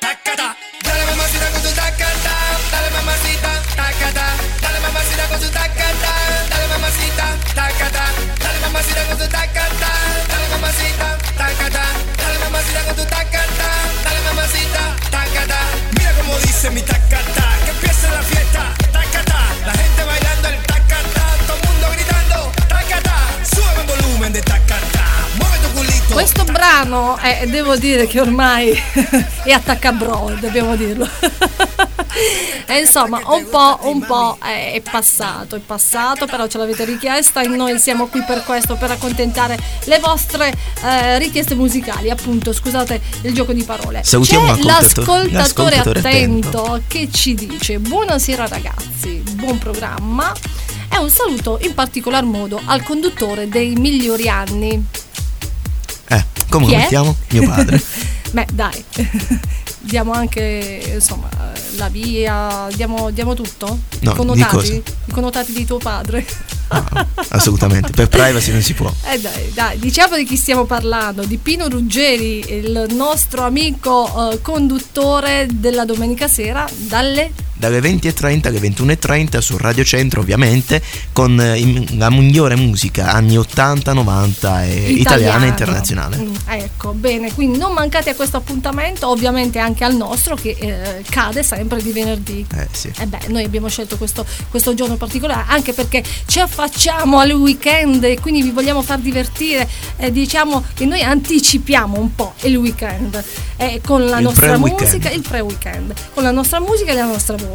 [0.00, 2.34] tacata, dale mamacita con tu tacata,
[2.70, 4.26] dale mamacita, tacata,
[4.62, 6.12] dale mamacita con tu tacata,
[6.50, 8.04] dale mamacita, tacata,
[8.38, 9.90] dale mamacita con tu tacata,
[10.28, 11.84] dale mamacita, tacata,
[12.16, 13.87] dale mamacita con tu tacata,
[14.48, 15.58] mamacita, tacata.
[15.96, 21.22] Mira como dice mi tacata, que empiece la fiesta, tacata, la gente bailando el tacata,
[21.46, 25.04] todo el mundo gritando, tacata, sube el volumen de tacata,
[25.36, 26.14] mueve tu culito.
[26.14, 28.80] Questo brano, eh, devo dire che ormai
[29.44, 31.08] è attaccabro, dobbiamo dirlo.
[32.66, 37.42] e insomma, un po', un po' è, è passato, è passato, però ce l'avete richiesta
[37.42, 40.52] e noi siamo qui per questo, per accontentare le vostre
[40.82, 42.10] eh, richieste musicali.
[42.10, 44.02] Appunto, scusate il gioco di parole.
[44.04, 50.32] Salutiamo C'è l'ascoltato- l'ascoltatore, l'ascoltatore attento, che ci dice: Buonasera ragazzi, buon programma.
[50.90, 54.84] E un saluto in particolar modo al conduttore dei migliori anni.
[56.08, 57.16] Eh, come lo mettiamo?
[57.30, 57.82] Mio padre.
[58.30, 58.84] Beh, dai,
[59.88, 61.28] diamo anche insomma
[61.76, 63.78] la via, diamo, diamo tutto?
[64.00, 64.82] No, I connotati?
[65.06, 66.26] I connotati di tuo padre.
[67.28, 67.92] Assolutamente.
[67.92, 68.92] Per privacy non si può.
[69.10, 74.42] Eh dai, dai, diciamo di chi stiamo parlando, di Pino Ruggeri, il nostro amico eh,
[74.42, 80.80] conduttore della domenica sera dalle Dalle 20.30 alle 21.30 su Radio Centro, ovviamente,
[81.12, 86.16] con eh, la migliore musica anni 80, 90 e italiana e internazionale.
[86.16, 91.04] Mm, ecco, bene, quindi non mancate a questo appuntamento, ovviamente anche al nostro che eh,
[91.08, 92.46] cade sempre di venerdì.
[92.54, 92.92] Eh sì.
[92.96, 98.04] E beh, noi abbiamo scelto questo, questo giorno particolare anche perché ci affacciamo al weekend
[98.04, 99.68] e quindi vi vogliamo far divertire.
[99.96, 103.22] Eh, diciamo che noi anticipiamo un po' il weekend
[103.56, 107.34] eh, con la Il nostra musica, il pre-weekend, con la nostra musica e la nostra
[107.36, 107.47] voce.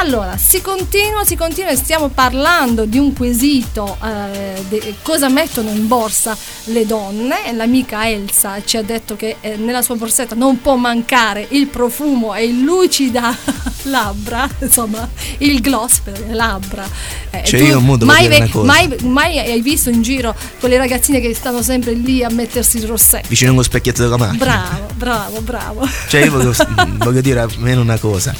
[0.00, 5.70] Allora, si continua, si continua e stiamo parlando di un quesito, eh, de- cosa mettono
[5.70, 7.52] in borsa le donne.
[7.52, 12.34] L'amica Elsa ci ha detto che eh, nella sua borsetta non può mancare il profumo
[12.34, 13.36] e il lucida
[13.84, 15.08] labbra, insomma,
[15.38, 16.84] il gloss per le labbra.
[17.30, 18.64] Eh, Cioè, tu io mo devo mai, cosa.
[18.66, 22.86] mai- mai hai visto in giro quelle ragazzine che stanno sempre lì a mettersi il
[22.86, 23.28] rossetto?
[23.28, 24.44] Vicino allo specchietto della macchina.
[24.44, 25.88] Bravo, bravo, bravo.
[26.08, 26.54] Cioè, io voglio,
[26.98, 28.34] voglio dire almeno una cosa.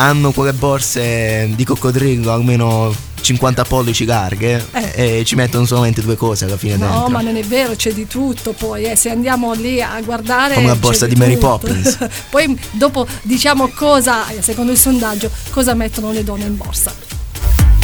[0.00, 2.90] Hanno quelle borse di coccodrillo almeno
[3.20, 7.08] 50 pollici larghe e ci mettono solamente due cose alla fine No, dentro.
[7.10, 10.54] ma non è vero, c'è di tutto poi, eh, se andiamo lì a guardare...
[10.54, 11.48] Come la borsa di Mary tutto.
[11.58, 11.98] Poppins.
[12.30, 16.92] poi dopo diciamo cosa, eh, secondo il sondaggio, cosa mettono le donne in borsa.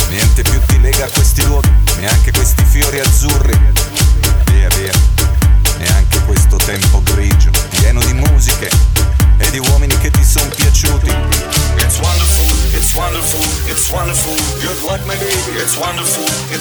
[0.08, 1.68] Niente più ti lega a questi luoghi,
[2.00, 3.58] neanche questi fiori azzurri.
[4.52, 5.15] Via, via.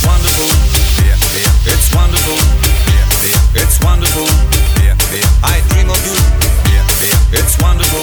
[0.00, 0.48] It's wonderful.
[1.66, 2.38] It's wonderful.
[3.54, 4.24] It's wonderful.
[5.44, 6.16] I dream of you.
[7.36, 8.00] It's wonderful.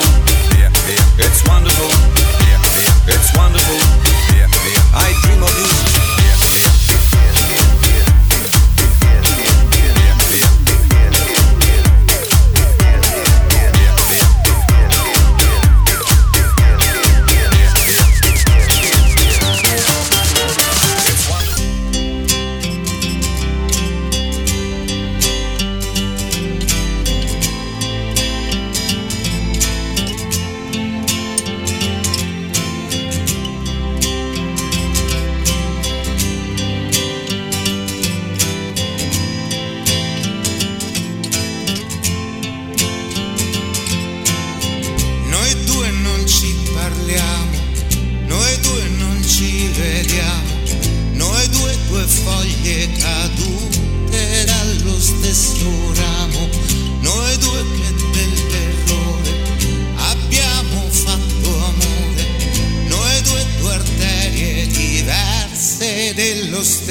[1.17, 1.89] It's wonderful.
[3.07, 3.79] It's wonderful.
[4.93, 6.16] I dream of you.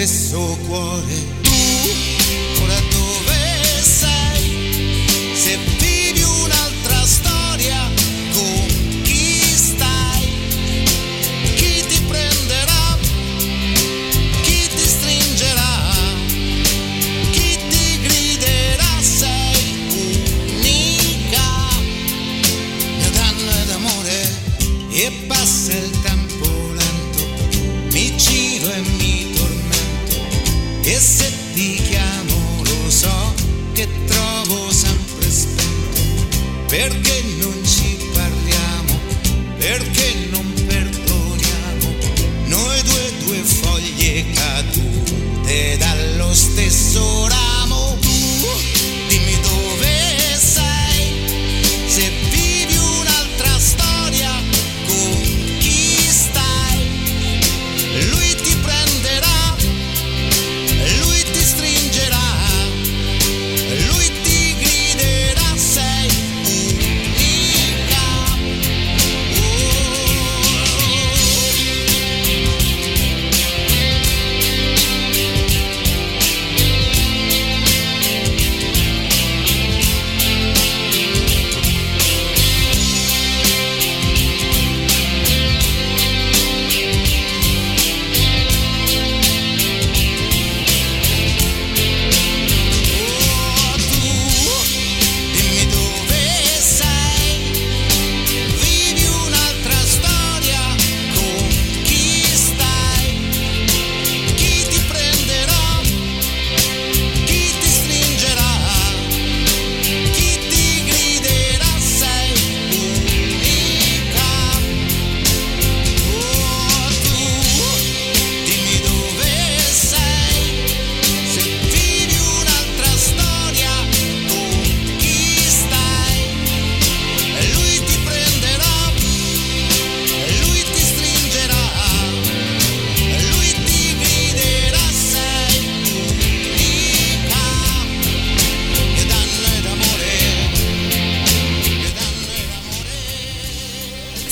[0.06, 1.45] Stesso cuore.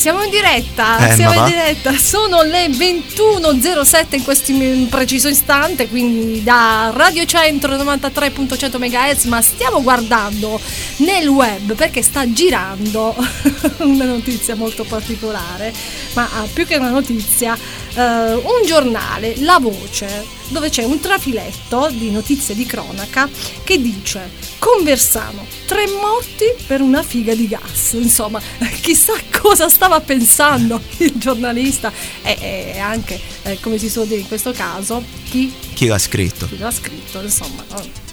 [0.05, 1.47] Siamo in diretta, Eh, siamo in va?
[1.47, 4.53] diretta, sono le 21.07 in questo
[4.91, 10.61] preciso istante, quindi da Radio Centro 93.100 MHz, ma stiamo guardando
[10.97, 13.17] nel web perché sta girando
[13.81, 15.73] una notizia molto particolare,
[16.13, 17.57] ma ah, più che una notizia,
[17.95, 20.23] eh, un giornale, La Voce,
[20.55, 23.29] dove c'è un trafiletto di notizie di cronaca
[23.65, 27.93] che dice Conversano, tre morti per una figa di gas.
[27.93, 28.41] Insomma,
[28.81, 31.93] chissà cosa stava pensando il giornalista
[32.23, 36.47] e, e anche, eh, come si suol dire in questo caso, chi, Chi l'ha scritto?
[36.47, 37.21] chi l'ha scritto.
[37.21, 37.63] Insomma,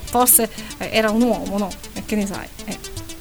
[0.04, 1.70] forse eh, era un uomo, no?
[1.94, 2.48] E che ne sai?
[2.66, 2.78] eh.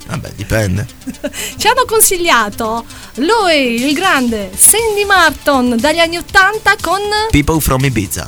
[0.08, 0.88] Vabbè, dipende.
[1.56, 2.84] Ci hanno consigliato
[3.16, 7.00] lui, il grande Sandy Martin dagli anni 80 con
[7.30, 8.26] People from Ibiza.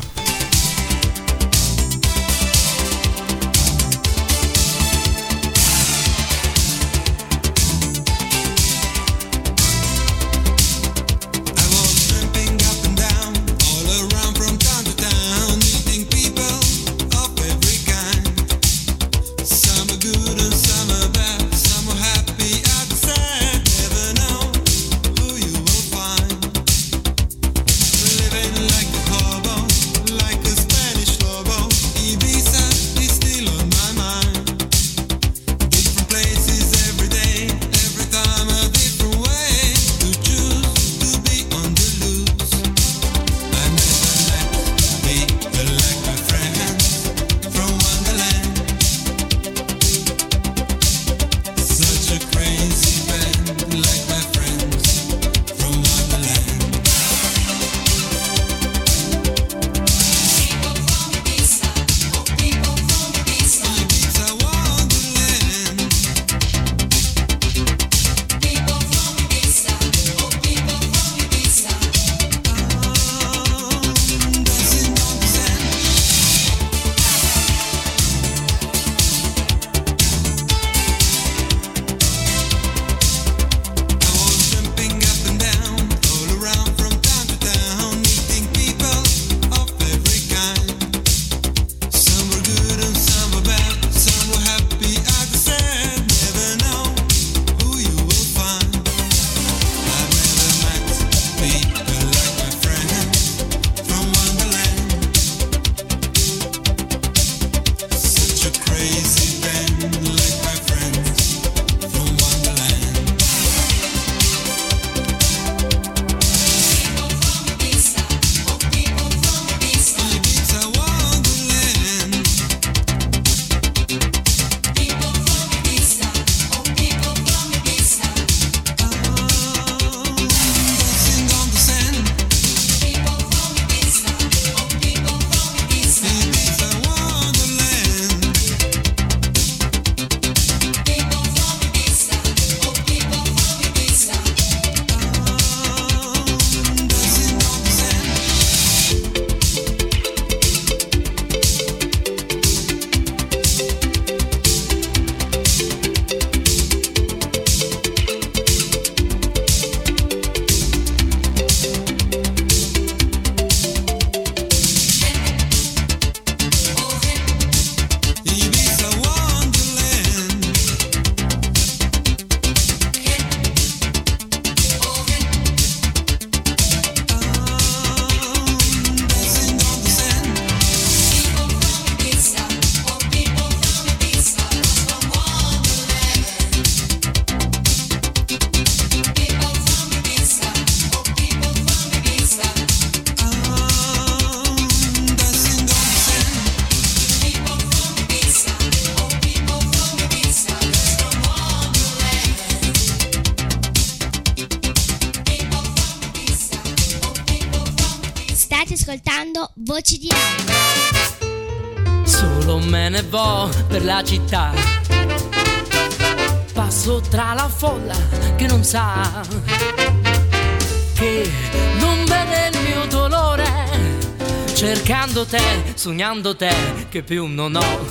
[225.83, 226.55] Sognando te,
[226.91, 227.91] che più non ho.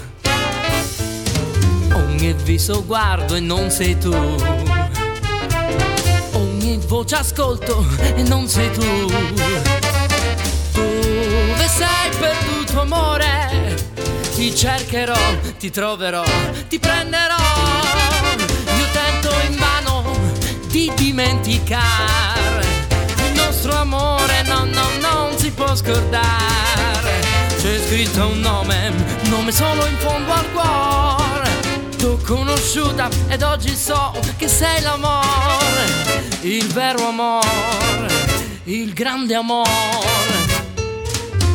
[1.94, 4.16] Ogni viso guardo e non sei tu.
[6.32, 7.86] Ogni voce ascolto
[8.16, 9.10] e non sei tu.
[10.72, 13.76] Dove sei perduto amore?
[14.36, 15.20] Ti cercherò,
[15.60, 16.24] ti troverò,
[16.70, 17.36] ti prenderò.
[18.78, 20.18] Io tento invano
[20.68, 22.66] di dimenticare
[23.28, 26.71] il nostro amore, no, no, non si può scordare.
[27.62, 28.92] C'è scritto un nome,
[29.26, 31.60] nome solo in fondo al cuore.
[31.96, 35.86] T'ho conosciuta ed oggi so che sei l'amore,
[36.42, 38.10] il vero amore,
[38.64, 39.70] il grande amore.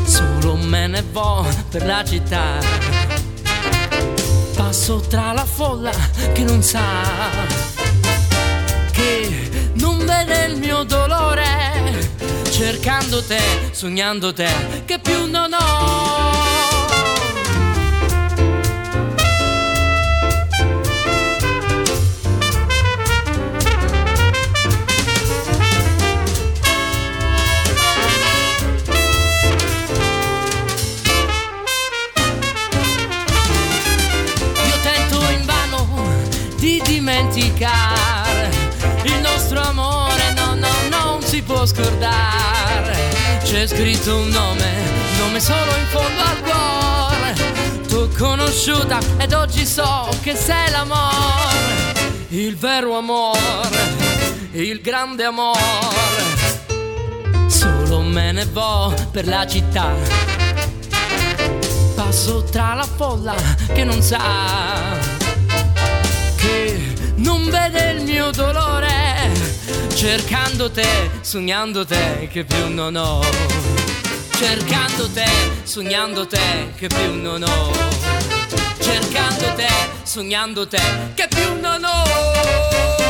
[0.04, 2.60] Solo me ne vo per la città.
[4.54, 5.90] Passo tra la folla
[6.32, 6.84] che non sa,
[8.92, 12.14] che non vede il mio dolore.
[12.56, 13.38] Cercando te,
[13.72, 14.48] sognando te,
[14.86, 16.34] che più non ho.
[34.64, 35.86] Io tento invano
[36.56, 37.85] di dimenticare
[41.66, 43.40] scordare.
[43.42, 44.72] C'è scritto un nome,
[45.18, 47.34] nome solo in fondo al cuore.
[47.88, 51.94] T'ho conosciuta ed oggi so che sei l'amore,
[52.28, 53.94] il vero amore,
[54.52, 56.24] il grande amore.
[57.48, 60.36] Solo me ne vo per la città
[61.96, 63.34] passo tra la folla
[63.72, 64.20] che non sa,
[66.36, 68.95] che non vede il mio dolore,
[69.96, 73.22] cercando te, sognando te che più non ho,
[74.36, 75.24] cercando te,
[75.62, 77.70] sognando te che più non ho,
[78.78, 79.68] cercando te,
[80.02, 80.82] sognando te
[81.14, 83.05] che più non ho.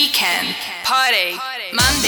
[0.00, 1.36] Weekend, party.
[1.76, 1.99] Monday,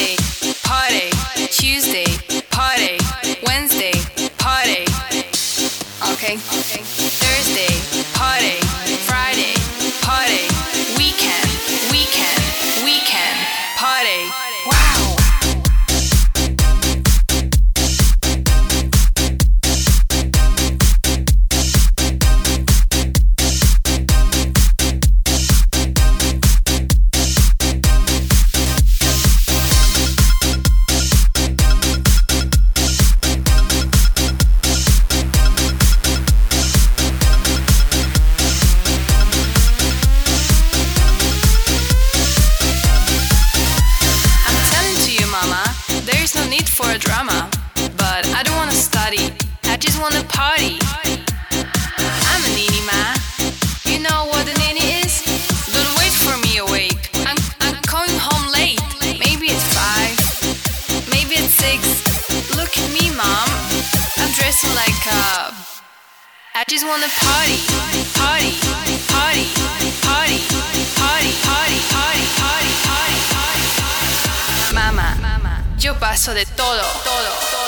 [66.73, 68.51] just wanna party, party, party,
[69.13, 69.45] party,
[70.01, 70.41] party, party,
[70.97, 72.75] party, party, party,
[73.29, 74.73] party.
[74.73, 77.62] Mamá, yo paso de todo, todo, todo.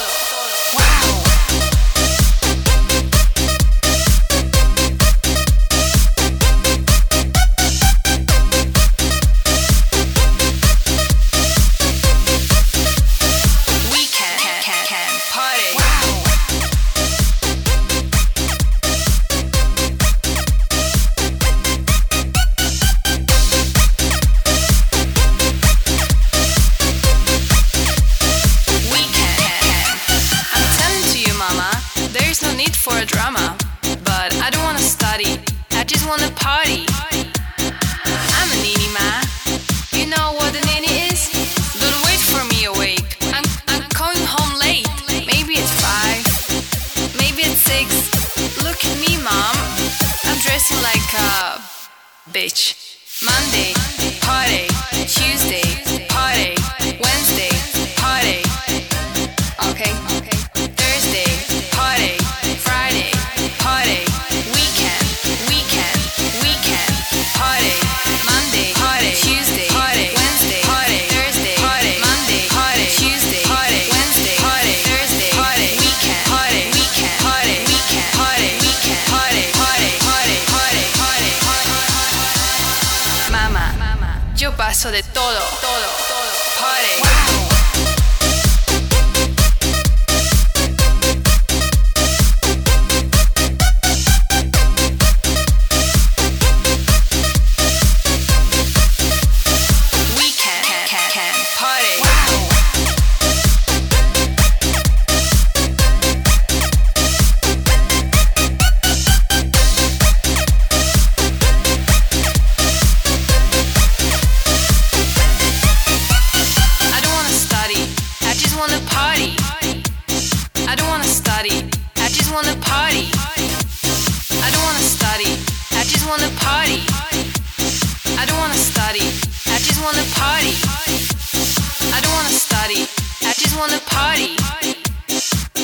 [134.04, 134.36] Party.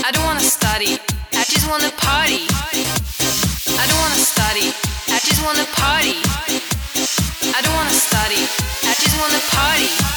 [0.06, 0.92] I don't wanna study.
[1.40, 2.40] I just wanna party.
[3.82, 4.66] I don't wanna study.
[5.14, 6.16] I just wanna party.
[7.56, 8.42] I don't wanna study.
[8.90, 10.09] I just wanna party.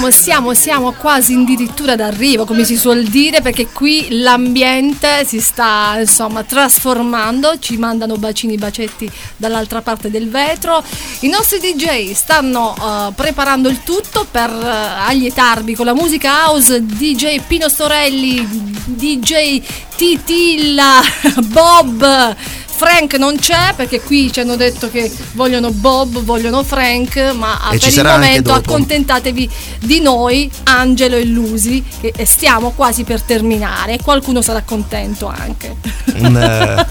[0.00, 5.94] Siamo, siamo, siamo quasi addirittura d'arrivo, come si suol dire, perché qui l'ambiente si sta
[5.98, 10.82] insomma trasformando, ci mandano bacini bacetti dall'altra parte del vetro.
[11.20, 14.68] I nostri DJ stanno eh, preparando il tutto per eh,
[15.06, 18.42] allietarvi con la musica house, DJ Pino Storelli,
[18.86, 19.62] DJ
[19.96, 21.02] Titilla,
[21.48, 22.36] Bob.
[22.80, 27.78] Frank non c'è perché qui ci hanno detto che vogliono Bob, vogliono Frank, ma E
[27.78, 29.50] per il momento accontentatevi
[29.80, 33.98] di noi, Angelo e Lusi, che stiamo quasi per terminare.
[34.02, 35.76] Qualcuno sarà contento anche.
[36.14, 36.86] Un, eh,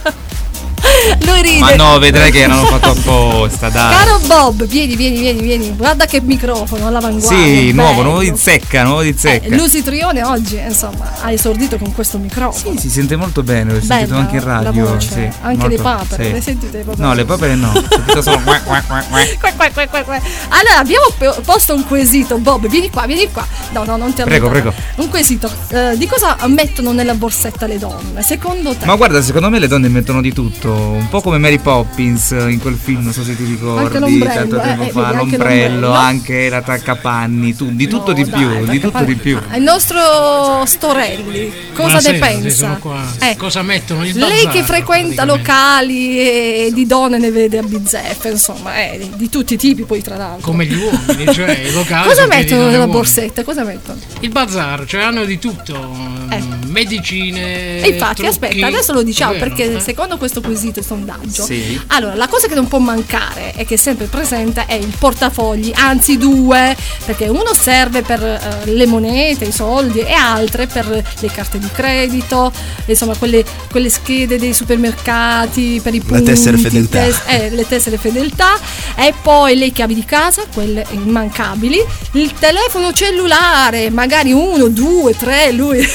[1.26, 1.60] Lui ride.
[1.60, 3.96] Ma no, vedrai che l'hanno fatto apposta, dai.
[3.96, 5.76] Caro Bob, vieni, vieni, vieni, vieni.
[5.76, 7.38] Guarda che microfono all'avanguardia.
[7.38, 9.48] Sì, nuovo, nuovo di zecca, nuovo di zecca.
[9.48, 12.80] Eh, Lusi Trione oggi, insomma, ha esordito con questo microfono.
[12.80, 14.86] Si sente molto bene, l'ho sentito anche in radio.
[14.86, 16.32] voce, sì, anche molto- le papere, sì.
[16.32, 17.04] le sentite le papere?
[17.08, 18.40] No, le papere no, ho solo.
[18.40, 20.16] Qua, qua, qua, qua.
[20.50, 21.06] Allora, abbiamo
[21.44, 23.46] posto un quesito, Bob, vieni qua, vieni qua.
[23.72, 24.74] No, no, non ti Prego, prego.
[24.96, 25.50] Un quesito.
[25.70, 28.22] eh, di cosa mettono nella borsetta le donne?
[28.22, 28.86] Secondo te?
[28.86, 32.50] Ma guarda, secondo me le donne mettono di tutto, un po' come Mary Poppins eh,
[32.52, 36.50] in quel film, non so se ti ricordi, tanto eh, tempo eh, fa, l'ombrello, anche
[36.50, 39.40] la taccapanni, tu, di tutto di più, di tutto di più.
[39.54, 42.80] Il nostro Storelli, cosa Buonasera, ne pensa?
[43.20, 44.06] Eh, Cosa mettono?
[44.06, 49.30] Il Lei che frequenta locali e di donne ne vede a bizzeffe, insomma, eh, di
[49.30, 50.42] tutti i tipi poi tra l'altro.
[50.42, 52.08] Come gli uomini, cioè i locali.
[52.08, 52.92] Cosa mettono nella uomini.
[52.92, 53.44] borsetta?
[53.44, 54.00] Cosa mettono?
[54.20, 57.82] Il bazar, cioè hanno di tutto, mm, medicine.
[57.82, 58.30] E infatti, trucchi.
[58.30, 59.80] aspetta, adesso lo diciamo Vero, perché eh?
[59.80, 61.44] secondo questo quesito e sondaggio.
[61.44, 61.80] Sì.
[61.88, 65.72] Allora, la cosa che non può mancare e che è sempre presente è il portafogli,
[65.74, 66.76] anzi due,
[67.06, 71.70] perché uno serve per eh, le monete, i soldi e altre per le carte di
[71.72, 72.52] credito,
[72.86, 77.00] insomma quelle, quelle schede dei supermercati per i La punti, tessera fedeltà.
[77.04, 78.58] tes- eh, le tessere fedeltà
[78.96, 81.84] e poi le chiavi di casa, quelle immancabili,
[82.14, 85.86] il telefono cellulare, magari uno, due, tre, lui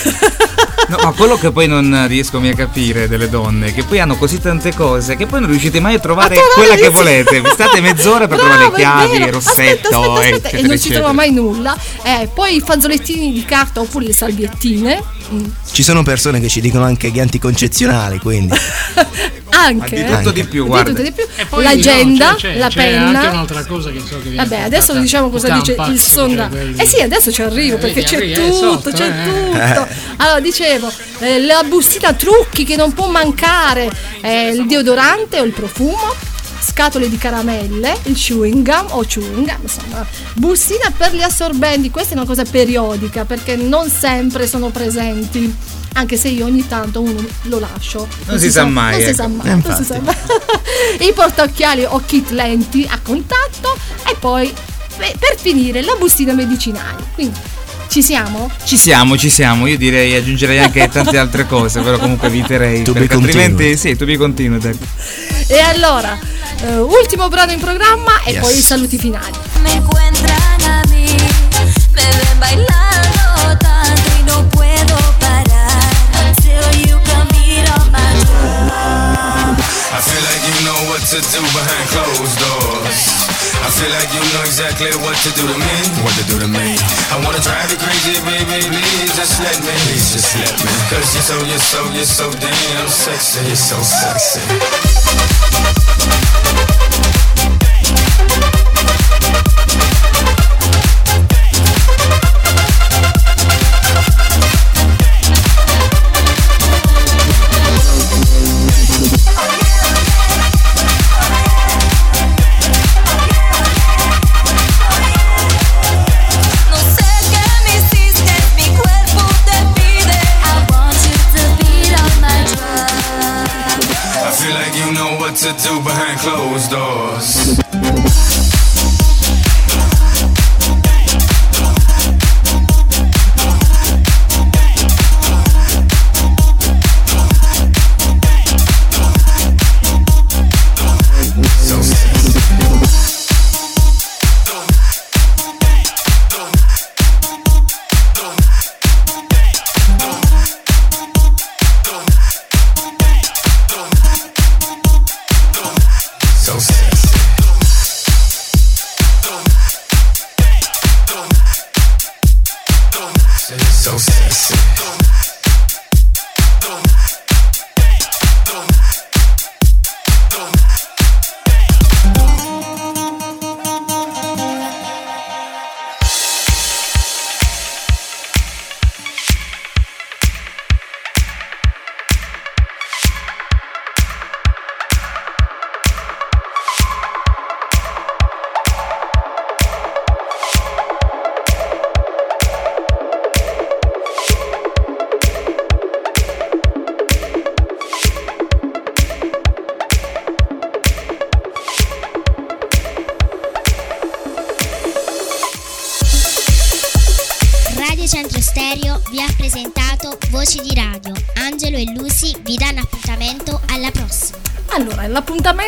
[0.87, 4.17] No, ma quello che poi non riesco mai a capire delle donne, che poi hanno
[4.17, 7.41] così tante cose che poi non riuscite mai a trovare trovare quella che le- volete.
[7.41, 8.79] Vi state mezz'ora per trovare le Bravo, è
[9.17, 10.37] chiavi, rossetto, Aspetta, aspetta, aspetta.
[10.49, 10.99] eccetera, e non si eccetera.
[11.01, 11.77] trova mai nulla.
[12.03, 15.03] Eh, poi i fazzolettini di carta oppure le salviettine.
[15.33, 18.55] mm, Ci sono persone che ci dicono anche gli anticoncezionali, quindi.
[19.57, 19.97] Anche.
[19.97, 20.33] di tutto eh.
[20.33, 20.91] di più, Di guarda.
[20.91, 21.25] tutto di più.
[21.37, 23.19] E poi, L'agenda, no, c'è- c'è- la c'è penna.
[23.21, 26.51] anche un'altra cosa che so che viene Vabbè, adesso diciamo cosa dice il sondaggio.
[26.57, 29.23] cioè quelli- Eh sì, adesso ci arrivo Eh, perché c'è tutto, c'è eh.
[29.25, 29.87] tutto.
[30.17, 30.91] Allora, dicevo,
[31.47, 33.91] la bustina trucchi che non può mancare,
[34.23, 36.15] il deodorante o il profumo,
[36.65, 42.15] scatole di caramelle, il chewing gum o chewing gum, insomma, bustina per gli assorbenti, questa
[42.15, 45.55] è una cosa periodica perché non sempre sono presenti.
[45.97, 48.09] Anche se io ogni tanto uno lo lascio.
[48.27, 49.17] Non si sa mai, Non si ecco.
[49.17, 49.47] sa mai.
[49.47, 49.85] Eh, non si infatti.
[49.85, 50.17] sa mai.
[51.09, 53.77] I portaocchiali o kit lenti a contatto
[54.09, 54.53] e poi
[54.97, 57.05] per finire la bustina medicinale.
[57.15, 57.39] Quindi
[57.89, 58.51] ci siamo?
[58.65, 59.67] Ci siamo, ci siamo.
[59.67, 62.83] Io direi aggiungerei anche tante altre cose, però comunque eviterei.
[62.83, 64.65] To perché altrimenti sì, to be continued.
[64.65, 64.85] ecco.
[65.49, 66.19] E allora,
[66.63, 68.41] eh, ultimo brano in programma e Yes.
[68.41, 69.37] poi i saluti finali.
[69.63, 71.07] Me encuentran a mí,
[71.93, 75.95] me ven bailando tanto y no puedo parar
[76.27, 77.99] until you come meet on my
[79.93, 83.14] I feel like you know what to do behind closed doors.
[83.65, 85.77] I feel like you know exactly what to do to me.
[86.05, 86.77] What to do to me.
[87.09, 88.61] I wanna drive you crazy, baby.
[88.61, 89.73] Please just let me.
[89.89, 90.69] Please just let me.
[90.93, 93.41] Cause you're so, you're so, you're so damn sexy.
[93.49, 94.45] You're so sexy.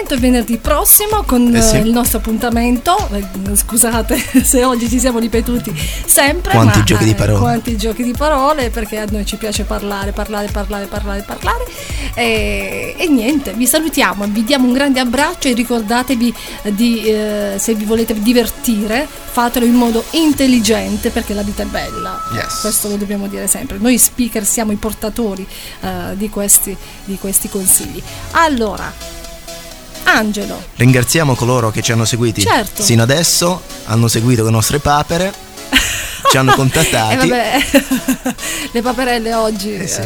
[0.06, 1.76] L'appuntamento è venerdì prossimo con Eh sì.
[1.76, 2.96] eh, il nostro appuntamento.
[3.12, 3.24] Eh,
[3.54, 5.74] Scusate se oggi ci siamo ripetuti
[6.06, 6.52] sempre.
[6.52, 7.38] Quanti ma, giochi di parole.
[7.38, 11.64] Quanti giochi di parole, perché a noi ci piace parlare, parlare, parlare, parlare, parlare.
[12.14, 16.34] E, e niente, vi salutiamo, vi diamo un grande abbraccio e ricordatevi
[16.74, 19.06] di, eh, se vi volete divertire,
[19.36, 22.22] fatelo in modo intelligente perché la vita è bella.
[22.32, 22.60] Yes.
[22.60, 23.78] Questo lo dobbiamo dire sempre.
[23.78, 25.46] Noi speaker siamo i portatori
[25.80, 28.02] eh, di, questi, di questi consigli.
[28.32, 28.92] Allora,
[30.08, 32.82] Angelo, Ringraziamo coloro che ci hanno seguiti Certo.
[32.82, 35.32] sino adesso, hanno seguito le nostre papere,
[36.30, 37.16] ci hanno eh, contattati.
[37.28, 37.58] vabbè,
[38.72, 40.00] le paperelle oggi Eh sì.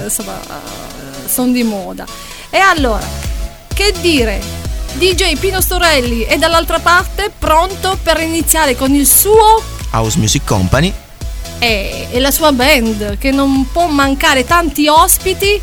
[1.27, 2.05] sono di moda.
[2.51, 3.07] E allora,
[3.73, 4.41] che dire?
[4.95, 9.63] DJ Pino Storelli è dall'altra parte pronto per iniziare con il suo
[9.93, 10.93] House Music Company.
[11.61, 15.61] e, e la sua band che non può mancare tanti ospiti,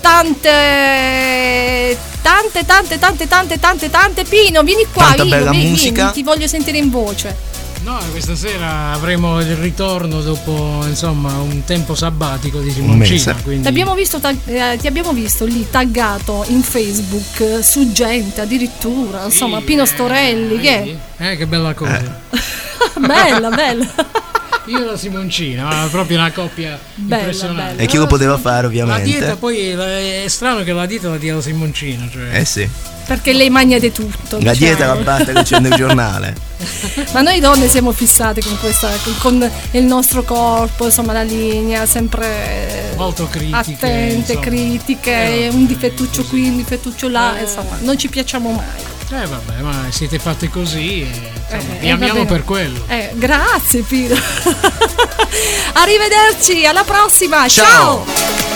[0.00, 5.92] tante tante tante tante tante tante tante Pino vieni qua Tanta vieni, bella vieni, musica.
[5.94, 7.48] vieni, ti voglio sentire in voce
[7.82, 12.70] No, questa sera avremo il ritorno dopo insomma un tempo sabbatico di.
[12.70, 13.34] Simoncina.
[13.42, 13.62] Quindi...
[13.62, 19.24] ti abbiamo, visto, eh, ti abbiamo visto lì taggato in Facebook eh, su gente addirittura
[19.24, 22.20] insomma Pino Storelli che Eh, che bella cosa.
[23.00, 23.86] bella bella
[24.66, 27.82] Io e la Simoncina, proprio una coppia Bella, impressionante.
[27.82, 29.02] E chi lo poteva fare La ovviamente?
[29.04, 32.28] dieta poi la- è strano che la dieta la dia la Simoncina, cioè.
[32.38, 32.68] Eh sì,
[33.06, 35.18] perché lei mangia di tutto la dieta la diciamo.
[35.18, 36.34] batte che c'è nel giornale.
[37.12, 42.92] Ma noi donne siamo fissate con questa, con il nostro corpo, insomma la linea, sempre
[42.96, 44.40] Molto critiche, attente, insomma.
[44.40, 47.42] critiche, Eh, un difettuccio qui, un difettuccio là, Eh.
[47.42, 48.98] insomma, non ci piacciamo mai.
[49.12, 52.84] Eh vabbè, ma siete fatte così e insomma, Eh, vi eh, amiamo per quello.
[52.86, 54.14] Eh, grazie Pino.
[55.74, 58.04] Arrivederci, alla prossima, Ciao.
[58.06, 58.49] ciao.